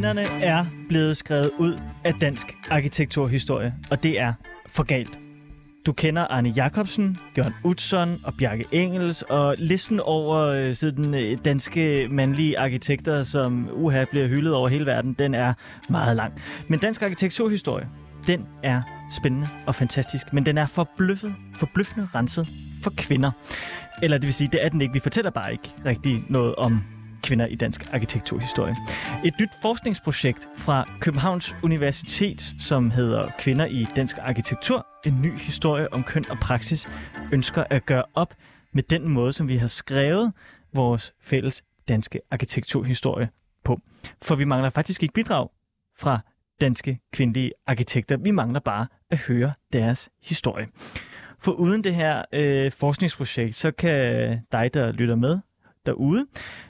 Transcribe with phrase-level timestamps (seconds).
[0.00, 4.32] vinderne er blevet skrevet ud af dansk arkitekturhistorie, og det er
[4.66, 5.18] for galt.
[5.86, 11.38] Du kender Arne Jacobsen, Jørgen Utzon og Bjarke Engels, og listen over øh, sådan, øh,
[11.44, 15.52] danske mandlige arkitekter, som uha bliver hyldet over hele verden, den er
[15.88, 16.42] meget lang.
[16.68, 17.88] Men dansk arkitekturhistorie,
[18.26, 18.82] den er
[19.16, 22.48] spændende og fantastisk, men den er forbløffet, forbløffende renset
[22.82, 23.30] for kvinder.
[24.02, 24.94] Eller det vil sige, det er den ikke.
[24.94, 26.84] Vi fortæller bare ikke rigtig noget om
[27.22, 28.76] kvinder i dansk arkitekturhistorie.
[29.24, 35.92] Et nyt forskningsprojekt fra Københavns Universitet, som hedder Kvinder i dansk arkitektur, en ny historie
[35.92, 36.88] om køn og praksis,
[37.32, 38.34] ønsker at gøre op
[38.72, 40.32] med den måde, som vi har skrevet
[40.74, 43.28] vores fælles danske arkitekturhistorie
[43.64, 43.80] på.
[44.22, 45.48] For vi mangler faktisk ikke bidrag
[45.98, 46.20] fra
[46.60, 48.16] danske kvindelige arkitekter.
[48.16, 50.66] Vi mangler bare at høre deres historie.
[51.42, 55.38] For uden det her øh, forskningsprojekt, så kan dig, der lytter med
[55.86, 56.26] derude,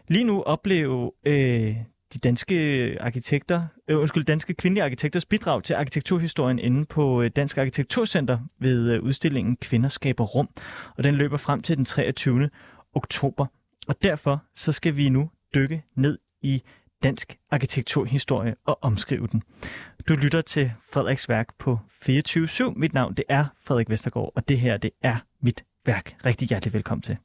[0.08, 1.76] lige nu oplever øh,
[2.14, 7.58] de danske arkitekter, øh, undskyld, danske kvindelige arkitekters bidrag til arkitekturhistorien inde på øh, Dansk
[7.58, 10.48] Arkitekturcenter ved øh, udstillingen Kvinder skaber rum,
[10.96, 12.50] og den løber frem til den 23.
[12.94, 13.46] oktober.
[13.88, 16.62] Og derfor så skal vi nu dykke ned i
[17.02, 19.42] dansk arkitekturhistorie og omskrive den.
[20.08, 22.72] Du lytter til Frederiks værk på 24-7.
[22.76, 26.16] Mit navn det er Frederik Vestergaard, og det her det er mit værk.
[26.24, 27.16] Rigtig hjertelig velkommen til.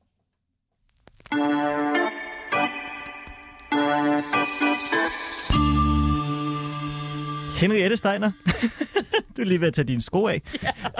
[7.55, 8.31] Henriette Steiner,
[9.37, 10.41] du er lige ved at tage dine sko af.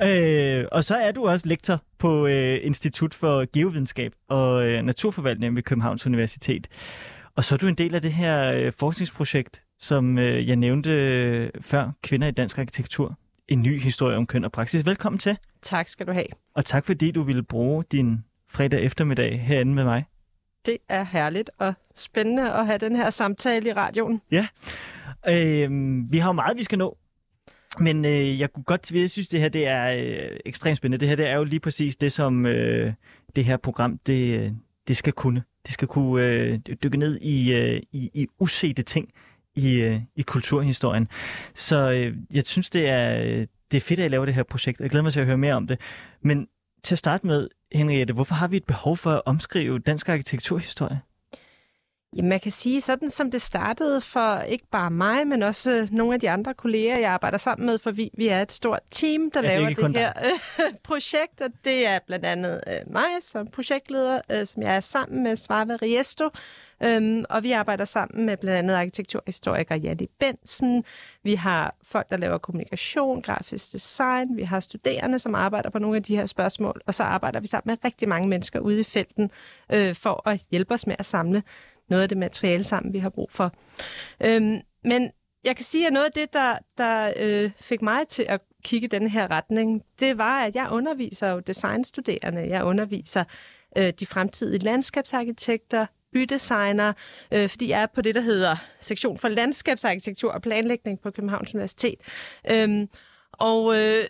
[0.01, 0.59] Ja.
[0.61, 5.55] Øh, og så er du også lektor på øh, Institut for Geovidenskab og øh, Naturforvaltning
[5.55, 6.67] ved Københavns Universitet.
[7.35, 10.91] Og så er du en del af det her øh, forskningsprojekt, som øh, jeg nævnte
[10.91, 13.17] øh, før, Kvinder i Dansk Arkitektur.
[13.47, 14.85] En ny historie om køn og praksis.
[14.85, 15.37] Velkommen til.
[15.61, 16.27] Tak skal du have.
[16.55, 20.05] Og tak fordi du ville bruge din fredag eftermiddag herinde med mig.
[20.65, 24.21] Det er herligt og spændende at have den her samtale i radioen.
[24.31, 24.47] Ja.
[25.27, 25.69] Øh,
[26.11, 26.97] vi har jo meget, vi skal nå.
[27.79, 30.99] Men øh, jeg kunne godt jeg synes, det her det er øh, ekstremt spændende.
[30.99, 32.93] Det her det er jo lige præcis det, som øh,
[33.35, 34.51] det her program det, øh,
[34.87, 35.43] det skal kunne.
[35.65, 39.09] Det skal kunne øh, dykke ned i, øh, i, i usete ting
[39.55, 41.07] i, øh, i kulturhistorien.
[41.53, 44.43] Så øh, jeg synes, det er, øh, det er fedt, at I laver det her
[44.43, 44.81] projekt.
[44.81, 45.79] Jeg glæder mig til at høre mere om det.
[46.21, 46.47] Men
[46.85, 51.01] til at starte med, Henriette, hvorfor har vi et behov for at omskrive dansk arkitekturhistorie?
[52.15, 56.13] Jamen, man kan sige, sådan som det startede for ikke bare mig, men også nogle
[56.13, 59.31] af de andre kolleger, jeg arbejder sammen med, for vi, vi er et stort team,
[59.31, 63.03] der ja, laver det, det her øh, projekt, og det er blandt andet øh, mig
[63.21, 66.29] som projektleder, øh, som jeg er sammen med Svarve Riesto,
[66.83, 70.83] Øhm, og vi arbejder sammen med blandt andet arkitekturhistoriker Janne Bensen.
[71.23, 74.37] Vi har folk, der laver kommunikation, grafisk design.
[74.37, 76.81] Vi har studerende, som arbejder på nogle af de her spørgsmål.
[76.85, 79.31] Og så arbejder vi sammen med rigtig mange mennesker ude i felten
[79.71, 81.43] øh, for at hjælpe os med at samle
[81.89, 83.53] noget af det materiale sammen, vi har brug for.
[84.23, 85.11] Øhm, men
[85.43, 88.85] jeg kan sige, at noget af det, der, der øh, fik mig til at kigge
[88.85, 92.49] i den her retning, det var, at jeg underviser jo designstuderende.
[92.49, 93.23] Jeg underviser
[93.77, 96.93] øh, de fremtidige landskabsarkitekter, bydesigner,
[97.31, 101.55] øh, fordi jeg er på det, der hedder sektion for landskabsarkitektur og planlægning på Københavns
[101.55, 101.99] Universitet.
[102.51, 102.89] Øhm,
[103.31, 104.03] og øh,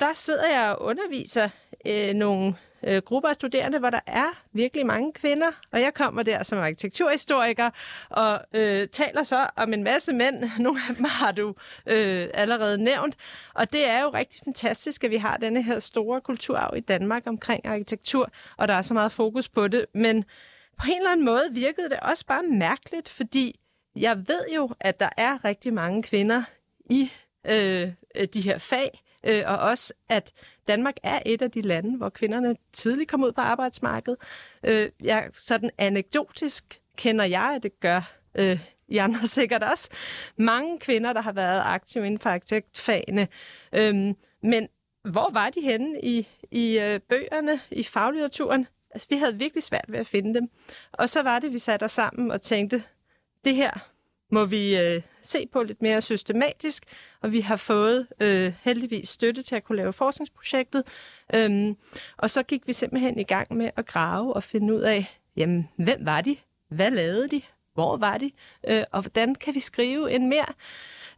[0.00, 1.48] der sidder jeg og underviser
[1.86, 2.54] øh, nogle
[2.84, 6.58] øh, grupper af studerende, hvor der er virkelig mange kvinder, og jeg kommer der som
[6.58, 7.70] arkitekturhistoriker
[8.10, 10.44] og øh, taler så om en masse mænd.
[10.58, 11.54] Nogle af dem har du
[11.86, 13.16] øh, allerede nævnt,
[13.54, 17.22] og det er jo rigtig fantastisk, at vi har denne her store kulturarv i Danmark
[17.26, 20.24] omkring arkitektur, og der er så meget fokus på det, men
[20.78, 23.60] på en eller anden måde virkede det også bare mærkeligt, fordi
[23.96, 26.42] jeg ved jo, at der er rigtig mange kvinder
[26.90, 27.12] i
[27.46, 27.92] øh,
[28.34, 30.32] de her fag, øh, og også at
[30.68, 34.18] Danmark er et af de lande, hvor kvinderne tidligt kom ud på arbejdsmarkedet.
[34.64, 39.90] Øh, jeg, sådan anekdotisk kender jeg, at det gør øh, I andre sikkert også,
[40.36, 43.28] mange kvinder, der har været aktive inden for arkitektfagene.
[43.72, 43.94] Øh,
[44.42, 44.68] men
[45.10, 48.66] hvor var de henne i, i øh, bøgerne, i faglitteraturen?
[48.90, 50.48] Altså, vi havde virkelig svært ved at finde dem.
[50.92, 52.82] Og så var det, vi satte os sammen og tænkte,
[53.44, 53.91] det her
[54.32, 56.84] må vi øh, se på lidt mere systematisk,
[57.20, 60.82] og vi har fået øh, heldigvis støtte til at kunne lave forskningsprojektet.
[61.34, 61.76] Øhm,
[62.16, 65.68] og så gik vi simpelthen i gang med at grave og finde ud af, jamen,
[65.76, 66.36] hvem var de?
[66.68, 67.42] Hvad lavede de?
[67.74, 68.30] Hvor var de?
[68.68, 70.46] Øh, og hvordan kan vi skrive en mere?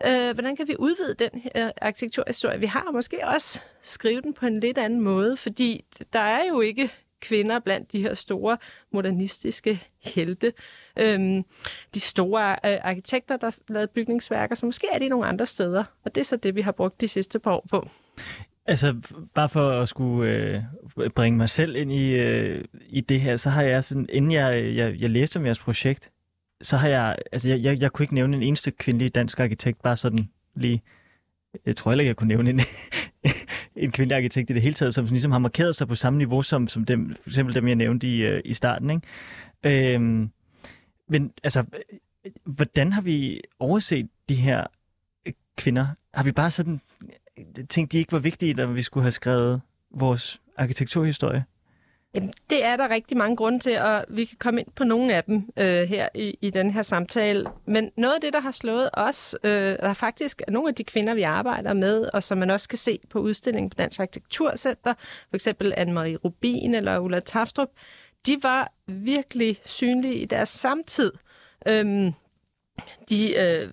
[0.06, 4.32] Øh, hvordan kan vi udvide den øh, arkitekturhistorie, vi har, og måske også skrive den
[4.32, 6.90] på en lidt anden måde, fordi der er jo ikke
[7.24, 8.58] kvinder blandt de her store
[8.92, 10.52] modernistiske helte.
[10.98, 11.42] Øhm,
[11.94, 15.84] de store øh, arkitekter, der lavede bygningsværker, så måske er de nogle andre steder.
[16.04, 17.88] Og det er så det, vi har brugt de sidste par år på.
[18.66, 18.94] Altså,
[19.34, 23.50] bare for at skulle øh, bringe mig selv ind i, øh, i det her, så
[23.50, 26.10] har jeg sådan, inden jeg, jeg, jeg læste om jeres projekt,
[26.62, 29.82] så har jeg, altså jeg, jeg, jeg kunne ikke nævne en eneste kvindelig dansk arkitekt,
[29.82, 30.82] bare sådan lige,
[31.66, 32.60] jeg tror heller ikke, jeg kunne nævne en,
[33.76, 36.42] en kvindelig arkitekt i det hele taget, som ligesom har markeret sig på samme niveau
[36.42, 38.90] som, som dem, for eksempel dem, jeg nævnte i, øh, i starten.
[38.90, 39.94] Ikke?
[39.94, 40.30] Øhm,
[41.08, 44.66] men altså, øh, hvordan har vi overset de her
[45.26, 45.86] øh, kvinder?
[46.14, 46.80] Har vi bare sådan
[47.68, 49.60] tænkt, de ikke var vigtige, da vi skulle have skrevet
[49.90, 51.44] vores arkitekturhistorie?
[52.14, 55.14] Jamen, det er der rigtig mange grunde til, og vi kan komme ind på nogle
[55.14, 57.46] af dem øh, her i, i den her samtale.
[57.66, 61.14] Men noget af det, der har slået os, øh, er faktisk nogle af de kvinder,
[61.14, 64.94] vi arbejder med, og som man også kan se på udstillingen på Dansk Arkitekturcenter,
[65.28, 67.68] for eksempel Anne-Marie Rubin eller Ulla Taftrup,
[68.26, 71.12] de var virkelig synlige i deres samtid.
[71.66, 72.12] Øhm,
[73.08, 73.70] de øh,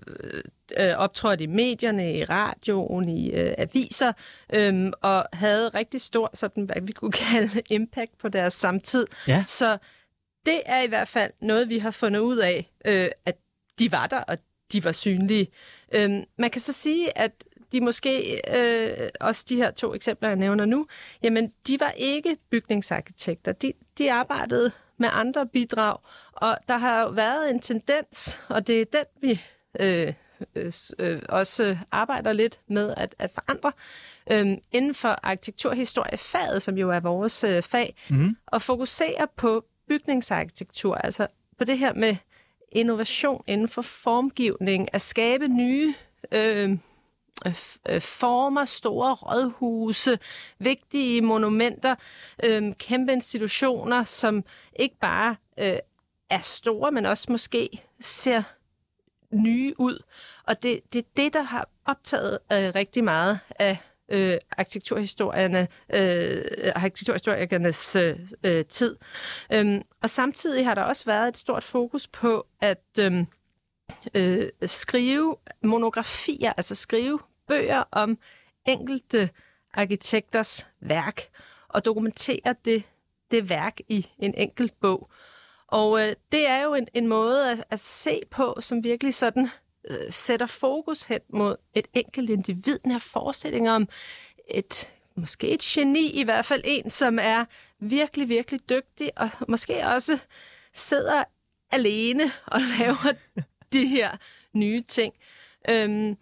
[0.78, 4.12] øh, optrådte i medierne, i radioen, i øh, aviser,
[4.52, 9.06] øh, og havde rigtig stor, sådan, hvad vi kunne kalde, impact på deres samtid.
[9.28, 9.44] Ja.
[9.46, 9.78] Så
[10.46, 13.36] det er i hvert fald noget, vi har fundet ud af, øh, at
[13.78, 14.38] de var der, og
[14.72, 15.48] de var synlige.
[15.92, 17.32] Øh, man kan så sige, at
[17.72, 20.86] de måske, øh, også de her to eksempler, jeg nævner nu,
[21.22, 23.52] jamen, de var ikke bygningsarkitekter.
[23.52, 24.72] De, de arbejdede
[25.02, 25.96] med andre bidrag,
[26.32, 29.40] og der har jo været en tendens, og det er den, vi
[29.80, 30.12] øh,
[30.98, 33.72] øh, også arbejder lidt med at, at forandre
[34.30, 38.36] øh, inden for arkitekturhistoriefaget, som jo er vores øh, fag, mm.
[38.46, 41.26] og fokusere på bygningsarkitektur, altså
[41.58, 42.16] på det her med
[42.72, 45.94] innovation inden for formgivning, at skabe nye
[46.32, 46.78] øh,
[47.46, 47.54] Øh,
[47.88, 50.18] øh, former, store rådhuse,
[50.58, 51.94] vigtige monumenter,
[52.44, 54.44] øh, kæmpe institutioner, som
[54.76, 55.78] ikke bare øh,
[56.30, 58.42] er store, men også måske ser
[59.30, 60.02] nye ud.
[60.46, 63.78] Og det, det er det, der har optaget øh, rigtig meget af
[64.08, 68.96] øh, arkitekturhistorierne, øh, arkitekturhistorikernes øh, øh, tid.
[69.52, 73.24] Øhm, og samtidig har der også været et stort fokus på at øh,
[74.14, 77.18] øh, skrive monografier, altså skrive
[77.52, 78.18] bøger om
[78.66, 79.30] enkelte
[79.74, 81.28] arkitekters værk,
[81.68, 82.82] og dokumentere det,
[83.30, 85.10] det værk i en enkelt bog.
[85.66, 89.48] Og øh, det er jo en, en måde at, at se på, som virkelig sådan
[89.90, 92.78] øh, sætter fokus hen mod et enkelt individ.
[92.78, 93.88] Den her forestilling om
[94.48, 97.44] et, måske et geni, i hvert fald en, som er
[97.78, 100.18] virkelig, virkelig dygtig, og måske også
[100.74, 101.24] sidder
[101.70, 103.12] alene og laver
[103.72, 104.16] de her
[104.52, 105.14] nye ting.
[105.68, 106.16] Øhm,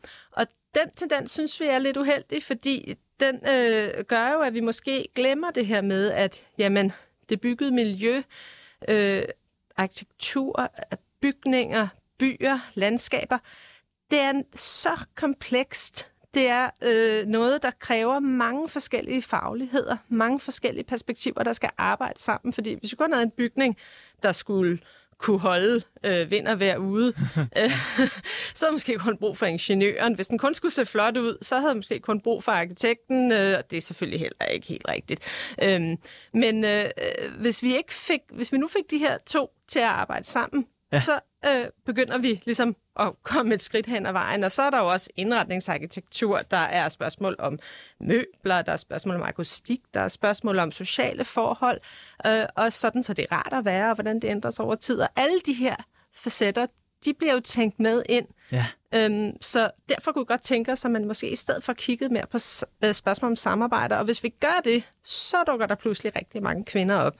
[0.74, 5.08] den tendens synes vi er lidt uheldig, fordi den øh, gør jo, at vi måske
[5.14, 6.92] glemmer det her med, at jamen,
[7.28, 8.22] det byggede miljø,
[8.88, 9.22] øh,
[9.76, 10.70] arkitektur,
[11.20, 11.88] bygninger,
[12.18, 13.38] byer, landskaber,
[14.10, 16.10] det er så komplekst.
[16.34, 22.20] Det er øh, noget, der kræver mange forskellige fagligheder, mange forskellige perspektiver, der skal arbejde
[22.20, 22.52] sammen.
[22.52, 23.76] Fordi hvis vi kun havde en bygning,
[24.22, 24.78] der skulle
[25.20, 27.14] kunne holde øh, vind og vejr ude,
[27.58, 27.70] øh,
[28.54, 30.14] så havde måske kun brug for ingeniøren.
[30.14, 33.58] Hvis den kun skulle se flot ud, så havde måske kun brug for arkitekten, øh,
[33.58, 35.20] og det er selvfølgelig heller ikke helt rigtigt.
[35.62, 35.80] Øh,
[36.34, 36.84] men øh,
[37.38, 40.66] hvis vi ikke fik, hvis vi nu fik de her to til at arbejde sammen,
[40.92, 41.00] ja.
[41.00, 44.44] så øh, begynder vi ligesom at komme et skridt hen ad vejen.
[44.44, 47.58] Og så er der jo også indretningsarkitektur, der er spørgsmål om
[48.00, 51.80] møbler, der er spørgsmål om akustik, der er spørgsmål om sociale forhold,
[52.26, 54.74] øh, og sådan så det er rart at være, og hvordan det ændrer sig over
[54.74, 55.00] tid.
[55.00, 55.76] Og alle de her
[56.12, 56.66] facetter,
[57.04, 58.26] de bliver jo tænkt med ind.
[58.52, 58.66] Ja.
[58.94, 62.10] Øhm, så derfor kunne jeg godt tænke os, at man måske i stedet for kigget
[62.10, 62.38] mere på
[62.84, 63.98] øh, spørgsmål om samarbejde.
[63.98, 67.16] Og hvis vi gør det, så dukker der pludselig rigtig mange kvinder op.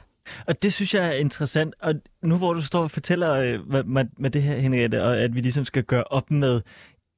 [0.47, 1.75] Og det synes jeg er interessant.
[1.81, 5.35] Og nu hvor du står og fortæller øh, med, med det her, Henriette, og at
[5.35, 6.61] vi ligesom skal gøre op med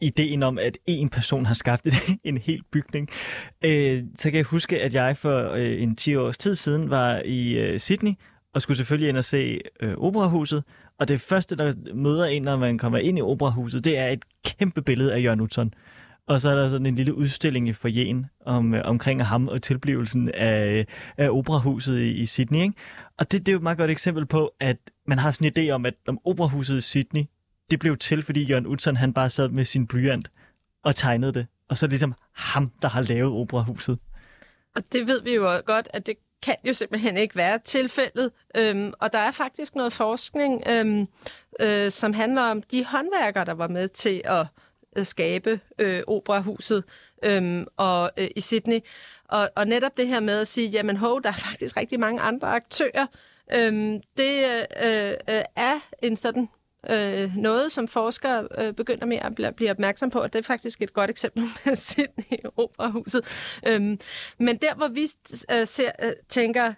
[0.00, 1.86] ideen om, at en person har skabt
[2.24, 3.08] en hel bygning,
[3.64, 7.22] øh, så kan jeg huske, at jeg for øh, en 10 års tid siden var
[7.24, 8.12] i øh, Sydney,
[8.54, 10.64] og skulle selvfølgelig ind og se øh, operahuset.
[10.98, 14.24] Og det første, der møder en, når man kommer ind i operahuset, det er et
[14.44, 15.74] kæmpe billede af Jørgen Utzon.
[16.26, 19.62] Og så er der sådan en lille udstilling i forjen om, øh, omkring ham og
[19.62, 20.86] tilblivelsen af,
[21.16, 22.62] af operahuset i, i Sydney.
[22.62, 22.74] Ikke?
[23.18, 24.76] Og det, det er jo et meget godt eksempel på, at
[25.06, 27.24] man har sådan en idé om, at om operahuset i Sydney,
[27.70, 30.30] det blev til, fordi Jørgen Utzon, han bare sad med sin blyant
[30.84, 31.46] og tegnede det.
[31.68, 33.98] Og så er det ligesom ham, der har lavet operahuset.
[34.76, 38.30] Og det ved vi jo godt, at det kan jo simpelthen ikke være tilfældet.
[38.56, 41.06] Øhm, og der er faktisk noget forskning, øhm,
[41.60, 44.46] øh, som handler om de håndværkere, der var med til at øh,
[44.96, 46.84] Øh, skabe øh, operahuset
[47.24, 48.80] øhm, og, øh, i Sydney.
[49.28, 52.20] Og, og netop det her med at sige, jamen hov, der er faktisk rigtig mange
[52.20, 53.06] andre aktører.
[53.54, 54.44] Øhm, det
[54.84, 56.48] øh, øh, er en sådan
[56.90, 60.42] øh, noget, som forskere øh, begynder med at bl- blive opmærksom på, og det er
[60.42, 63.24] faktisk et godt eksempel med Sydney Operahuset.
[63.66, 63.98] Øhm,
[64.38, 65.06] men der, hvor vi
[65.50, 66.72] øh, ser, øh, tænker,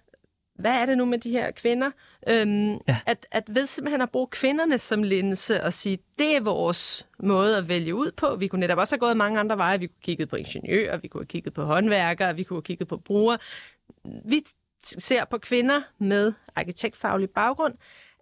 [0.55, 1.91] hvad er det nu med de her kvinder?
[2.29, 2.97] Øhm, ja.
[3.07, 7.57] at, at ved simpelthen at bruge kvinderne som linse og sige, det er vores måde
[7.57, 8.37] at vælge ud på.
[8.37, 9.81] Vi kunne netop også have gået mange andre veje.
[9.81, 12.63] Vi kunne have kigget på ingeniører, vi kunne have kigget på håndværkere, vi kunne have
[12.63, 13.39] kigget på brugere.
[14.25, 14.43] Vi
[14.83, 17.75] ser på kvinder med arkitektfaglig baggrund.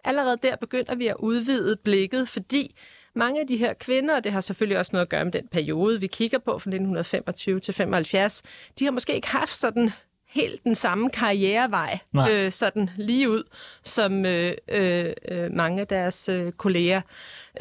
[0.03, 2.75] Allerede der begynder vi at udvide blikket, fordi
[3.15, 5.47] mange af de her kvinder, og det har selvfølgelig også noget at gøre med den
[5.47, 8.41] periode, vi kigger på fra 1925 til 75,
[8.79, 9.91] de har måske ikke haft sådan
[10.33, 11.99] helt den samme karrierevej,
[12.31, 13.43] øh, sådan lige ud,
[13.83, 17.01] som øh, øh, øh, mange af deres øh, kolleger,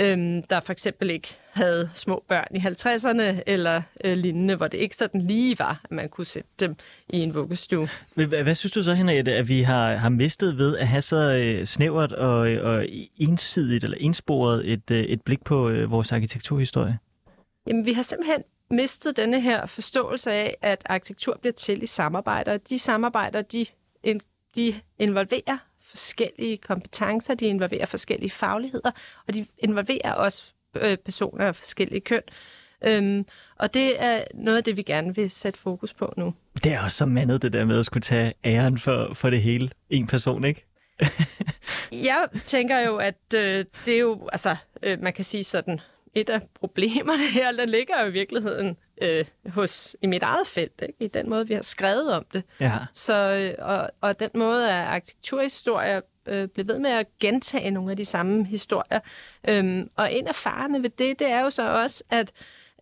[0.00, 4.78] øh, der for eksempel ikke havde små børn i 50'erne eller øh, lignende, hvor det
[4.78, 6.76] ikke sådan lige var, at man kunne sætte dem
[7.08, 7.88] i en vuggestue.
[8.14, 11.32] Hvad, hvad synes du så, Henriette, at vi har, har mistet ved at have så
[11.32, 12.86] øh, snævert og, og
[13.16, 16.98] ensidigt eller ensporet et, øh, et blik på øh, vores arkitekturhistorie?
[17.66, 22.56] Jamen, vi har simpelthen mistet denne her forståelse af, at arkitektur bliver til i samarbejder.
[22.56, 23.66] De samarbejder, de,
[24.56, 28.90] de involverer forskellige kompetencer, de involverer forskellige fagligheder,
[29.28, 32.22] og de involverer også øh, personer af forskellige køn.
[32.84, 33.26] Øhm,
[33.58, 36.34] og det er noget af det, vi gerne vil sætte fokus på nu.
[36.64, 39.42] Det er også så mandet, det der med at skulle tage æren for, for det
[39.42, 39.70] hele.
[39.90, 40.64] En person, ikke?
[42.08, 45.80] jeg tænker jo, at øh, det er jo, altså, øh, man kan sige sådan,
[46.14, 50.82] et af problemerne her, der ligger jo i virkeligheden øh, hos, i mit eget felt,
[50.82, 51.04] ikke?
[51.04, 52.42] i den måde, vi har skrevet om det.
[52.60, 52.78] Ja.
[52.92, 57.90] Så, øh, og, og den måde, at arkitekturhistorie øh, blev ved med at gentage nogle
[57.90, 59.00] af de samme historier.
[59.48, 62.32] Øhm, og en af farerne ved det, det er jo så også, at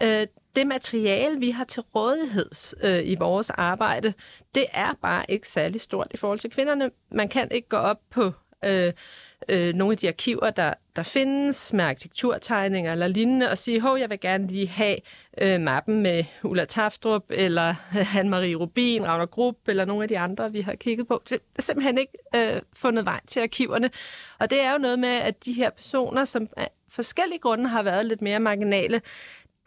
[0.02, 4.14] øh, det materiale, vi har til rådighed øh, i vores arbejde,
[4.54, 6.90] det er bare ikke særlig stort i forhold til kvinderne.
[7.10, 8.32] Man kan ikke gå op på
[8.64, 8.92] øh,
[9.48, 13.98] øh, nogle af de arkiver, der, der findes med arkitekturtegninger eller lignende, og sige, hov,
[13.98, 14.96] jeg vil gerne lige have
[15.38, 17.74] øh, mappen med Ulla Taftrup, eller
[18.18, 21.22] Anne-Marie Rubin, Ragnar Grupp, eller nogle af de andre, vi har kigget på.
[21.28, 23.90] Det er simpelthen ikke øh, fundet vej til arkiverne.
[24.38, 27.82] Og det er jo noget med, at de her personer, som af forskellige grunde har
[27.82, 29.00] været lidt mere marginale,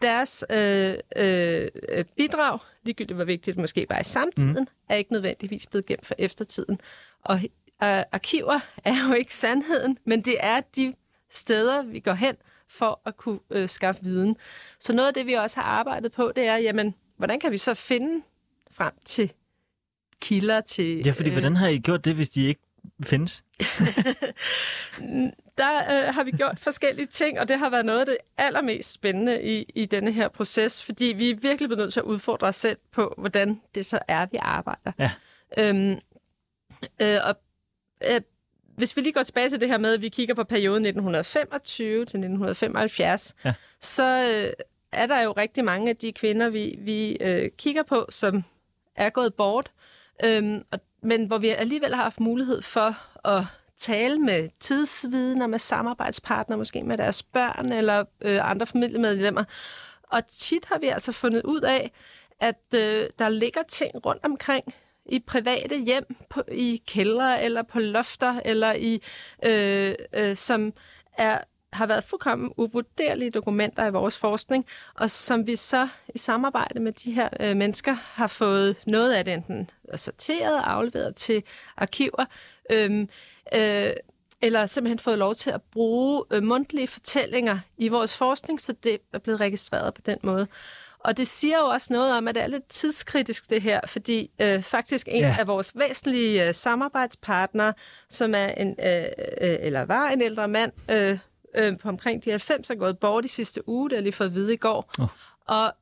[0.02, 1.70] deres øh, øh,
[2.16, 4.66] bidrag, ligegyldigt hvor vigtigt det måske var i samtiden, mm.
[4.88, 6.80] er ikke nødvendigvis blevet gemt for eftertiden.
[7.24, 7.44] Og øh,
[7.80, 10.92] arkiver er jo ikke sandheden, men det er de
[11.30, 12.36] steder, vi går hen
[12.68, 14.36] for at kunne øh, skaffe viden.
[14.80, 17.58] Så noget af det, vi også har arbejdet på, det er, jamen, hvordan kan vi
[17.58, 18.22] så finde
[18.70, 19.32] frem til
[20.20, 21.02] kilder til...
[21.04, 22.60] Ja, fordi øh, hvordan har I gjort det, hvis de ikke
[23.02, 23.44] findes?
[25.58, 28.92] der øh, har vi gjort forskellige ting, og det har været noget af det allermest
[28.92, 32.46] spændende i, i denne her proces, fordi vi er virkelig blevet nødt til at udfordre
[32.46, 34.92] os selv på, hvordan det så er, vi arbejder.
[34.98, 35.10] Ja.
[35.58, 35.98] Øhm,
[37.02, 37.36] øh, og
[38.10, 38.20] øh,
[38.76, 41.98] hvis vi lige går tilbage til det her med, at vi kigger på perioden 1925
[41.98, 43.54] til 1975, ja.
[43.80, 44.52] så øh,
[44.92, 48.44] er der jo rigtig mange af de kvinder, vi, vi øh, kigger på, som
[48.96, 49.72] er gået bort,
[50.24, 52.96] øhm, og, men hvor vi alligevel har haft mulighed for
[53.28, 53.42] at
[53.76, 59.44] tale med tidsvidner, med samarbejdspartnere, måske med deres børn eller øh, andre familiemedlemmer.
[60.02, 61.92] Og tit har vi altså fundet ud af,
[62.40, 64.74] at øh, der ligger ting rundt omkring
[65.06, 69.02] i private hjem, på, i kældre eller på lofter, eller i
[69.44, 70.72] øh, øh, som
[71.18, 71.38] er
[71.74, 76.92] har været fuldkommen uvurderlige dokumenter i vores forskning, og som vi så i samarbejde med
[76.92, 81.42] de her øh, mennesker har fået noget af det enten sorteret og afleveret til
[81.76, 82.24] arkiver,
[82.70, 83.06] øh,
[83.54, 83.90] øh,
[84.42, 89.00] eller simpelthen fået lov til at bruge øh, mundtlige fortællinger i vores forskning, så det
[89.12, 90.46] er blevet registreret på den måde.
[91.04, 94.30] Og det siger jo også noget om, at det er lidt tidskritisk det her, fordi
[94.38, 95.36] øh, faktisk en ja.
[95.38, 97.74] af vores væsentlige øh, samarbejdspartnere,
[98.08, 99.04] som er en øh,
[99.40, 101.18] øh, eller var en ældre mand øh,
[101.54, 104.28] øh, på omkring de 90, er gået bort i sidste uge, det har lige fået
[104.28, 104.92] at vide i går.
[104.98, 105.08] Oh.
[105.46, 105.72] Og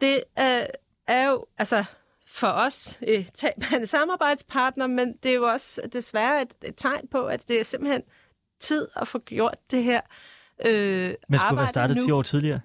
[0.00, 0.62] det øh,
[1.06, 1.84] er jo altså
[2.26, 7.08] for os øh, tab en samarbejdspartner, men det er jo også desværre et, et tegn
[7.08, 8.02] på, at det er simpelthen
[8.60, 10.00] tid at få gjort det her
[10.66, 12.04] øh, Men skulle være startet nu.
[12.04, 12.60] 10 år tidligere?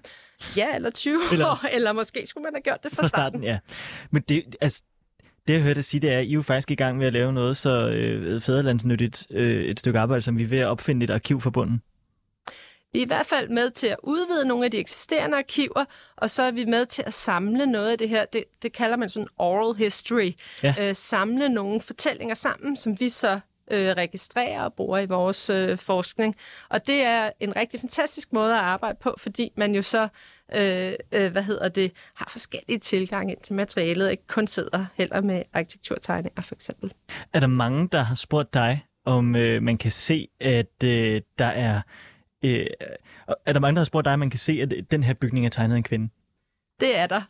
[0.56, 3.40] Ja, eller 20 eller, år, eller måske skulle man have gjort det fra, fra starten.
[3.40, 3.44] starten.
[3.44, 3.58] ja.
[4.10, 4.82] Men det, altså,
[5.48, 7.12] det jeg hørte sige, det er, at I er jo faktisk i gang med at
[7.12, 11.04] lave noget så øh, fæderlandsnyttigt øh, et stykke arbejde, som vi er ved at opfinde
[11.04, 11.82] et arkiv for bunden.
[12.92, 15.84] Vi er i hvert fald med til at udvide nogle af de eksisterende arkiver,
[16.16, 18.96] og så er vi med til at samle noget af det her, det, det kalder
[18.96, 20.32] man sådan oral history.
[20.62, 20.74] Ja.
[20.80, 25.78] Øh, samle nogle fortællinger sammen, som vi så øh, registrerer og bruger i vores øh,
[25.78, 26.36] forskning.
[26.68, 30.08] Og det er en rigtig fantastisk måde at arbejde på, fordi man jo så
[30.54, 35.20] øh, øh, hvad hedder det, har forskellige tilgange ind til materialet, ikke kun sidder heller
[35.20, 36.92] med arkitekturtegninger for eksempel.
[37.32, 41.44] Er der mange, der har spurgt dig, om øh, man kan se, at øh, der
[41.44, 41.80] er...
[42.44, 42.66] Øh,
[43.46, 45.46] er der mange, der har spurgt dig, om man kan se, at den her bygning
[45.46, 46.08] er tegnet af en kvinde?
[46.80, 47.22] Det er der.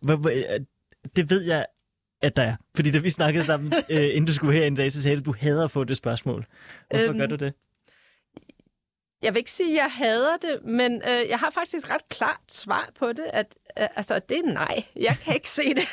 [1.17, 1.67] Det ved jeg
[2.23, 2.57] at der er?
[2.77, 5.21] Fordi da vi snakkede sammen, øh, inden du skulle her en dag, så sagde du,
[5.21, 6.47] at du hader at få det spørgsmål.
[6.91, 7.53] Hvorfor øhm, gør du det?
[9.23, 12.09] Jeg vil ikke sige, at jeg hader det, men øh, jeg har faktisk et ret
[12.09, 13.47] klart svar på det, at
[13.79, 14.85] øh, altså, det er nej.
[14.97, 15.89] Jeg kan ikke se det.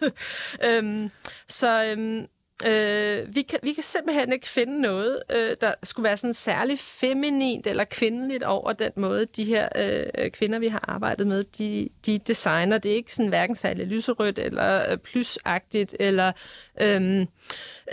[0.68, 1.10] øhm,
[1.48, 2.26] så øhm,
[2.64, 6.78] Øh, vi, kan, vi kan simpelthen ikke finde noget, øh, der skulle være sådan særlig
[6.78, 11.88] feminint eller kvindeligt over den måde, de her øh, kvinder, vi har arbejdet med, de,
[12.06, 12.78] de designer.
[12.78, 16.32] Det er ikke sådan hverken særlig lyserødt eller øh, plysagtigt, eller,
[16.80, 17.26] øh,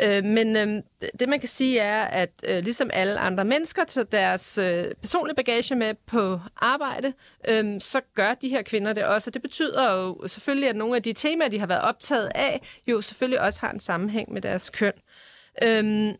[0.03, 0.83] øh, men øh,
[1.19, 5.35] det man kan sige er, at øh, ligesom alle andre mennesker tager deres øh, personlige
[5.35, 7.13] bagage med på arbejde,
[7.47, 9.29] øh, så gør de her kvinder det også.
[9.29, 12.61] Og det betyder jo selvfølgelig, at nogle af de temaer, de har været optaget af,
[12.87, 14.93] jo selvfølgelig også har en sammenhæng med deres køn.
[15.63, 16.13] Øh,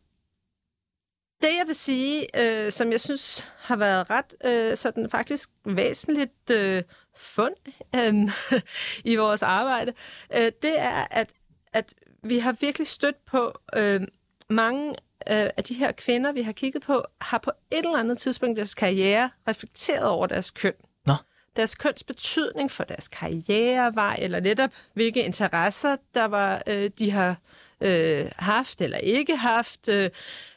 [1.44, 6.52] det, jeg vil sige, øh, som jeg synes har været ret øh, sådan faktisk væsentligt
[6.52, 6.84] øh,
[7.16, 7.56] fund
[7.96, 8.14] øh,
[9.12, 9.94] i vores arbejde,
[10.36, 11.30] øh, det er, at,
[11.74, 14.02] at vi har virkelig stødt på øh,
[14.50, 14.90] mange
[15.30, 18.58] øh, af de her kvinder, vi har kigget på, har på et eller andet tidspunkt
[18.58, 20.74] i deres karriere reflekteret over deres køn.
[21.06, 21.14] Nå.
[21.56, 27.38] Deres køns betydning for deres karrierevej, eller netop hvilke interesser, der var, øh, de har
[27.82, 30.10] øh, haft eller ikke haft, øh,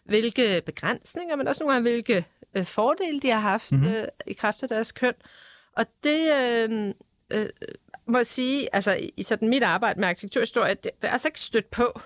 [0.04, 3.88] hvilke begrænsninger, men også nogle gange, hvilke øh, fordele de har haft mm-hmm.
[3.88, 5.14] øh, i kraft af deres køn.
[5.76, 6.94] Og det øh,
[7.32, 7.46] øh,
[8.08, 11.70] må sige, altså i sådan mit arbejde med arkitekturhistorie, det, det er altså ikke stødt
[11.70, 12.00] på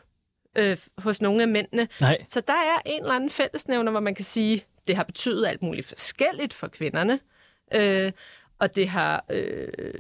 [0.59, 1.89] øh, hos nogle af mændene.
[2.01, 2.25] Nej.
[2.27, 5.63] Så der er en eller anden fællesnævner, hvor man kan sige, det har betydet alt
[5.63, 7.21] muligt forskelligt for kvinderne.
[7.75, 8.13] Øh,
[8.59, 9.95] og det har øh,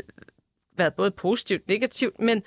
[0.77, 2.43] været både positivt og negativt, men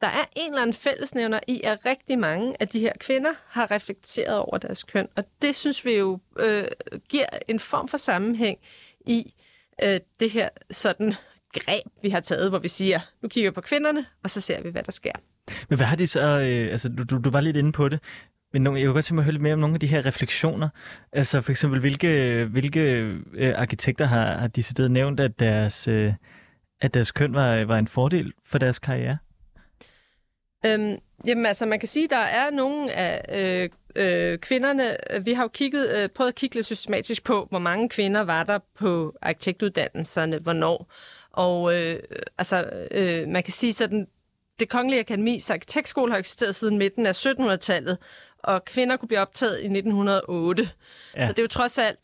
[0.00, 3.70] der er en eller anden fællesnævner i, at rigtig mange af de her kvinder har
[3.70, 5.08] reflekteret over deres køn.
[5.16, 6.64] Og det synes vi jo øh,
[7.08, 8.58] giver en form for sammenhæng
[9.00, 9.34] i
[9.82, 11.14] øh, det her sådan
[11.52, 14.62] greb, vi har taget, hvor vi siger, nu kigger vi på kvinderne, og så ser
[14.62, 15.12] vi, hvad der sker.
[15.68, 18.00] Men hvad har de så, øh, altså du, du, du var lidt inde på det,
[18.52, 19.86] men nogle, jeg kunne godt tænke mig at høre lidt mere om nogle af de
[19.86, 20.68] her refleksioner.
[21.12, 22.80] Altså for eksempel, hvilke, hvilke
[23.34, 26.12] øh, arkitekter har, har decideret nævnt, at deres, øh,
[26.80, 29.18] at deres køn var, var en fordel for deres karriere?
[30.66, 35.32] Øhm, jamen altså, man kan sige, at der er nogle af øh, øh, kvinderne, vi
[35.32, 38.58] har jo kigget, øh, prøvet at kigge lidt systematisk på, hvor mange kvinder var der
[38.78, 40.92] på arkitektuddannelserne, hvornår.
[41.36, 42.02] Og øh,
[42.38, 44.08] altså, øh, man kan sige sådan,
[44.60, 47.98] det Kongelige Akademis arkitektskole har eksisteret siden midten af 1700-tallet,
[48.38, 50.70] og kvinder kunne blive optaget i 1908.
[51.16, 51.26] Ja.
[51.26, 51.98] Så det er jo trods alt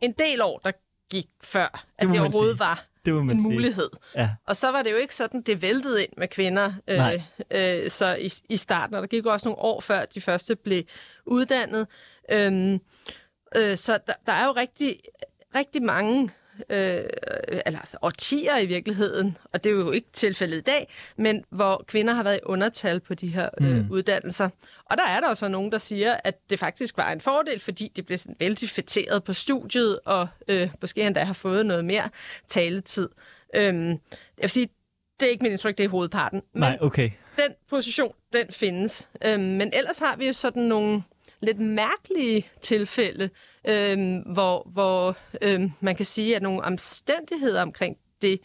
[0.00, 0.72] en del år, der
[1.10, 2.58] gik før, at det, det overhovedet sige.
[2.58, 3.52] var det en sige.
[3.52, 3.90] mulighed.
[4.16, 4.30] Ja.
[4.46, 7.12] Og så var det jo ikke sådan, det væltede ind med kvinder øh,
[7.50, 10.82] øh, så i, i starten, og der gik også nogle år før, de første blev
[11.26, 11.86] uddannet.
[12.30, 12.80] Øhm,
[13.56, 15.00] øh, så der, der er jo rigtig,
[15.54, 16.30] rigtig mange
[16.70, 17.04] øh,
[17.66, 22.14] eller årtier i virkeligheden, og det er jo ikke tilfældet i dag, men hvor kvinder
[22.14, 23.86] har været i undertal på de her øh, mm.
[23.90, 24.48] uddannelser.
[24.84, 27.92] Og der er der også nogen, der siger, at det faktisk var en fordel, fordi
[27.96, 32.08] det blev sådan vældig fætteret på studiet, og øh, måske endda har fået noget mere
[32.46, 33.08] taletid.
[33.54, 33.98] Øhm, jeg
[34.42, 34.68] vil sige,
[35.20, 36.42] det er ikke min indtryk, det er hovedparten.
[36.52, 37.10] Men Nej, okay.
[37.36, 39.08] den position, den findes.
[39.24, 41.02] Øhm, men ellers har vi jo sådan nogle
[41.42, 43.30] lidt mærkelige tilfælde,
[43.64, 48.40] øhm, hvor, hvor øhm, man kan sige, at nogle omstændigheder omkring det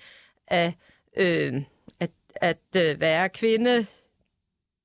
[0.47, 0.73] at,
[1.17, 1.53] øh,
[1.99, 3.85] at, at øh, være kvinde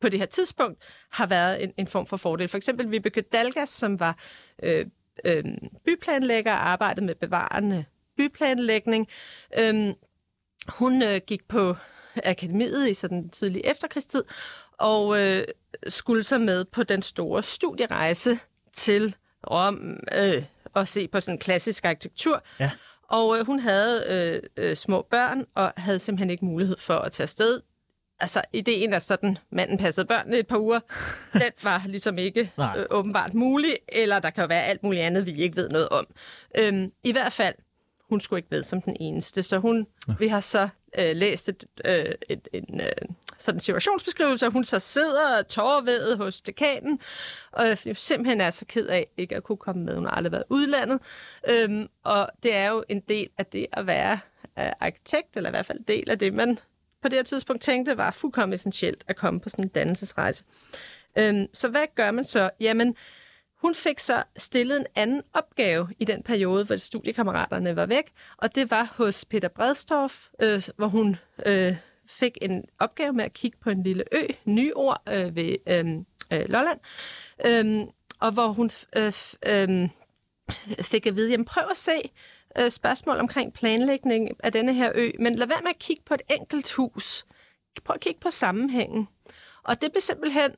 [0.00, 2.48] på det her tidspunkt har været en, en form for fordel.
[2.48, 4.18] For eksempel Vibeke Dalgas, som var
[4.62, 4.86] øh,
[5.24, 5.44] øh,
[5.84, 7.84] byplanlægger og arbejdede med bevarende
[8.16, 9.08] byplanlægning.
[9.58, 9.94] Øh,
[10.68, 11.76] hun øh, gik på
[12.24, 14.24] akademiet i sådan tidlig efterkrigstid,
[14.82, 15.44] og øh,
[15.88, 18.38] skulle så med på den store studierejse
[18.72, 19.16] til
[19.50, 22.42] Rom øh, og se på sådan klassisk arkitektur.
[22.60, 22.70] Ja.
[23.08, 27.12] Og øh, hun havde øh, øh, små børn og havde simpelthen ikke mulighed for at
[27.12, 27.60] tage afsted.
[28.20, 30.80] Altså, ideen er sådan, manden passede børnene et par uger,
[31.32, 35.26] den var ligesom ikke øh, åbenbart mulig, eller der kan jo være alt muligt andet,
[35.26, 36.06] vi ikke ved noget om.
[36.58, 37.54] Øhm, I hvert fald,
[38.12, 40.14] hun skulle ikke med som den eneste, så hun, ja.
[40.18, 44.78] vi har så øh, læst et, øh, et, en øh, sådan situationsbeskrivelse, og hun så
[44.78, 47.00] sidder tårervedet hos dekanen,
[47.52, 49.94] og jeg simpelthen er så ked af ikke at kunne komme med.
[49.94, 51.00] Hun har aldrig været udlandet,
[51.48, 54.18] øhm, og det er jo en del af det at være
[54.58, 56.58] øh, arkitekt, eller i hvert fald del af det, man
[57.02, 60.44] på det her tidspunkt tænkte var fuldkommen essentielt at komme på sådan en dannelsesrejse.
[61.18, 62.50] Øhm, så hvad gør man så?
[62.60, 62.96] Jamen,
[63.62, 68.54] hun fik så stillet en anden opgave i den periode, hvor studiekammeraterne var væk, og
[68.54, 73.58] det var hos Peter Bredstorff, øh, hvor hun øh, fik en opgave med at kigge
[73.60, 75.86] på en lille ø, Nyord, øh, ved øh,
[76.32, 76.80] øh, Lolland,
[77.44, 77.86] øh,
[78.20, 79.12] og hvor hun øh,
[79.46, 79.88] øh,
[80.82, 82.10] fik at vide, jamen prøv at se
[82.58, 86.14] øh, spørgsmål omkring planlægning af denne her ø, men lad være med at kigge på
[86.14, 87.26] et enkelt hus.
[87.84, 89.08] Prøv at kigge på sammenhængen.
[89.62, 90.50] Og det blev simpelthen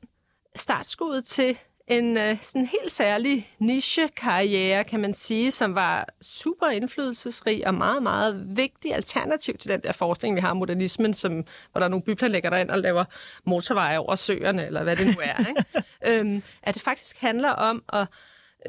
[0.55, 7.67] startskuddet til en øh, sådan helt særlig niche-karriere, kan man sige, som var super indflydelsesrig
[7.67, 11.31] og meget, meget vigtig alternativ til den der forskning, vi har modernismen, som,
[11.71, 13.05] hvor der er nogle byplanlægger, der ind og laver
[13.45, 15.47] motorveje over søerne, eller hvad det nu er.
[15.47, 15.63] Ikke?
[16.19, 18.07] øhm, at det faktisk handler om at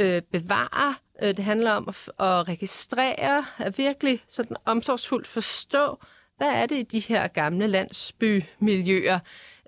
[0.01, 5.99] øh, bevare, øh, det handler om at, at registrere, at virkelig sådan omsorgsfuldt forstå,
[6.37, 9.19] hvad er det i de her gamle landsbymiljøer,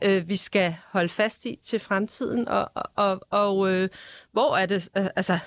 [0.03, 3.89] øh, vi skal holde fast i til fremtiden, og, og, og øh,
[4.33, 5.39] hvor er det, øh, altså,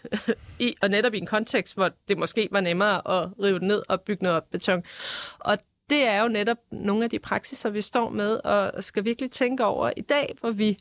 [0.58, 3.82] i, og netop i en kontekst, hvor det måske var nemmere at rive det ned
[3.88, 4.82] og bygge noget beton.
[5.38, 5.58] Og
[5.90, 9.64] det er jo netop nogle af de praksiser, vi står med, og skal virkelig tænke
[9.64, 10.78] over i dag, hvor vi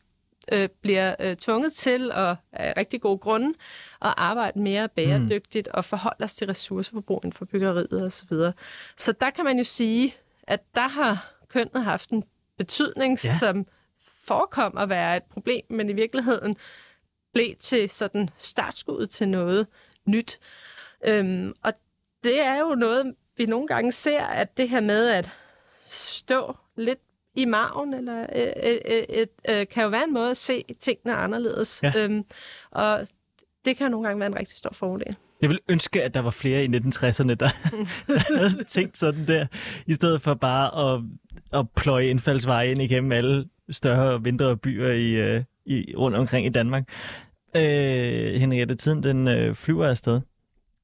[0.52, 3.54] øh, bliver øh, tvunget til, og af rigtig gode grunde,
[4.02, 5.78] at arbejde mere bæredygtigt mm.
[5.78, 8.10] og forholde os til ressourceforbrug inden for byggeriet osv.
[8.10, 8.54] Så, videre.
[8.98, 12.24] så der kan man jo sige, at der har kønnet haft en
[12.60, 13.38] betydning, ja.
[13.40, 13.66] som
[14.24, 16.56] forekom at være et problem, men i virkeligheden
[17.34, 19.68] blev til sådan startskuddet til noget
[20.06, 20.40] nyt.
[21.06, 21.74] Øhm, og
[22.24, 25.32] det er jo noget, vi nogle gange ser, at det her med at
[25.86, 27.00] stå lidt
[27.36, 30.64] i maven, eller øh, øh, øh, øh, øh, kan jo være en måde at se
[30.80, 31.84] tingene anderledes.
[31.84, 31.94] Ja.
[31.98, 32.26] Øhm,
[32.72, 33.08] og
[33.66, 35.16] det kan jo nogle gange være en rigtig stor fordel.
[35.42, 39.48] Jeg vil ønske, at der var flere i 1960'erne, der, der havde tænkt sådan der,
[39.86, 41.02] i stedet for bare at,
[41.54, 46.46] at pløje indfaldsveje ind igennem alle større og mindre byer i, øh, i, rundt omkring
[46.46, 46.84] i Danmark.
[47.56, 50.22] Øh, Henriette, tiden den øh, flyver afsted,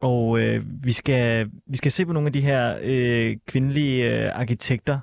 [0.01, 4.39] og øh, vi, skal, vi skal se på nogle af de her øh, kvindelige øh,
[4.39, 4.99] arkitekter,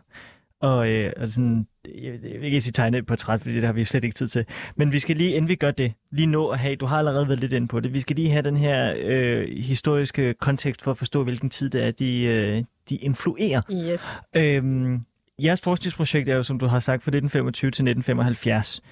[0.60, 1.66] og, øh, og sådan,
[2.02, 4.28] jeg, jeg vil ikke sige tegne et portræt, fordi det har vi slet ikke tid
[4.28, 4.44] til.
[4.76, 7.28] Men vi skal lige, inden vi gør det, lige nå at have, du har allerede
[7.28, 10.90] været lidt inde på det, vi skal lige have den her øh, historiske kontekst for
[10.90, 13.62] at forstå, hvilken tid det er, de, øh, de influerer.
[13.72, 14.22] Yes.
[14.36, 15.00] Øhm,
[15.44, 18.82] jeres forskningsprojekt er jo, som du har sagt, fra 1925 til 1975.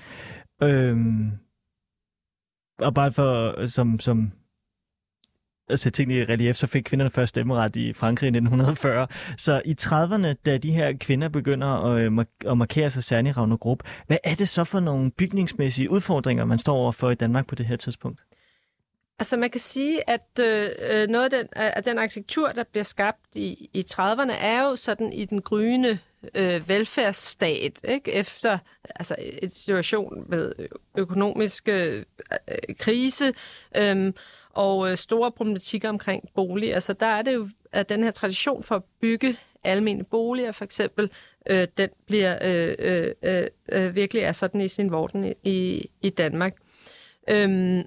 [0.62, 1.32] Øhm,
[2.78, 4.32] og bare for, øh, som, som
[5.68, 9.06] at sætte tingene i relief, så fik kvinderne først stemmeret i Frankrig i 1940.
[9.38, 13.56] Så i 30'erne, da de her kvinder begynder at, øh, at markere sig særligt i
[13.60, 17.54] Gruppe, hvad er det så for nogle bygningsmæssige udfordringer, man står overfor i Danmark på
[17.54, 18.20] det her tidspunkt?
[19.18, 22.84] Altså man kan sige, at øh, øh noget af den, af den arkitektur, der bliver
[22.84, 25.98] skabt i, i 30'erne, er jo sådan i den gryende
[26.35, 28.12] øh, velfærdsstat, ikke?
[28.12, 30.52] efter altså, en situation med
[30.96, 32.04] økonomisk øh,
[32.48, 33.33] øh krise,
[33.76, 34.12] øh,
[34.50, 36.74] og øh, store problematikker omkring bolig.
[36.74, 40.64] Altså der er det jo, at den her tradition for at bygge almene boliger for
[40.64, 41.11] eksempel,
[41.50, 46.11] øh, den bliver øh, øh, øh, øh virkelig er sådan i sin vorden i, i
[46.11, 46.56] Danmark.
[47.28, 47.83] Øhm,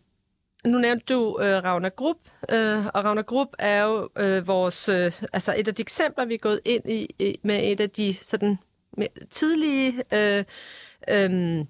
[0.65, 5.21] nu nævnte du øh, Ravner Grupp, øh, og Ravner Grupp er jo øh, vores, øh,
[5.33, 8.15] altså et af de eksempler, vi er gået ind i, i med et af de
[8.21, 8.57] sådan
[9.31, 10.43] tidlige øh,
[11.09, 11.65] øh,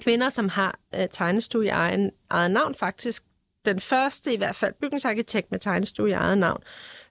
[0.00, 3.24] kvinder, som har øh, tegnestue i egen, eget navn faktisk,
[3.64, 6.62] den første i hvert fald bygningsarkitekt med tegnestue i eget navn.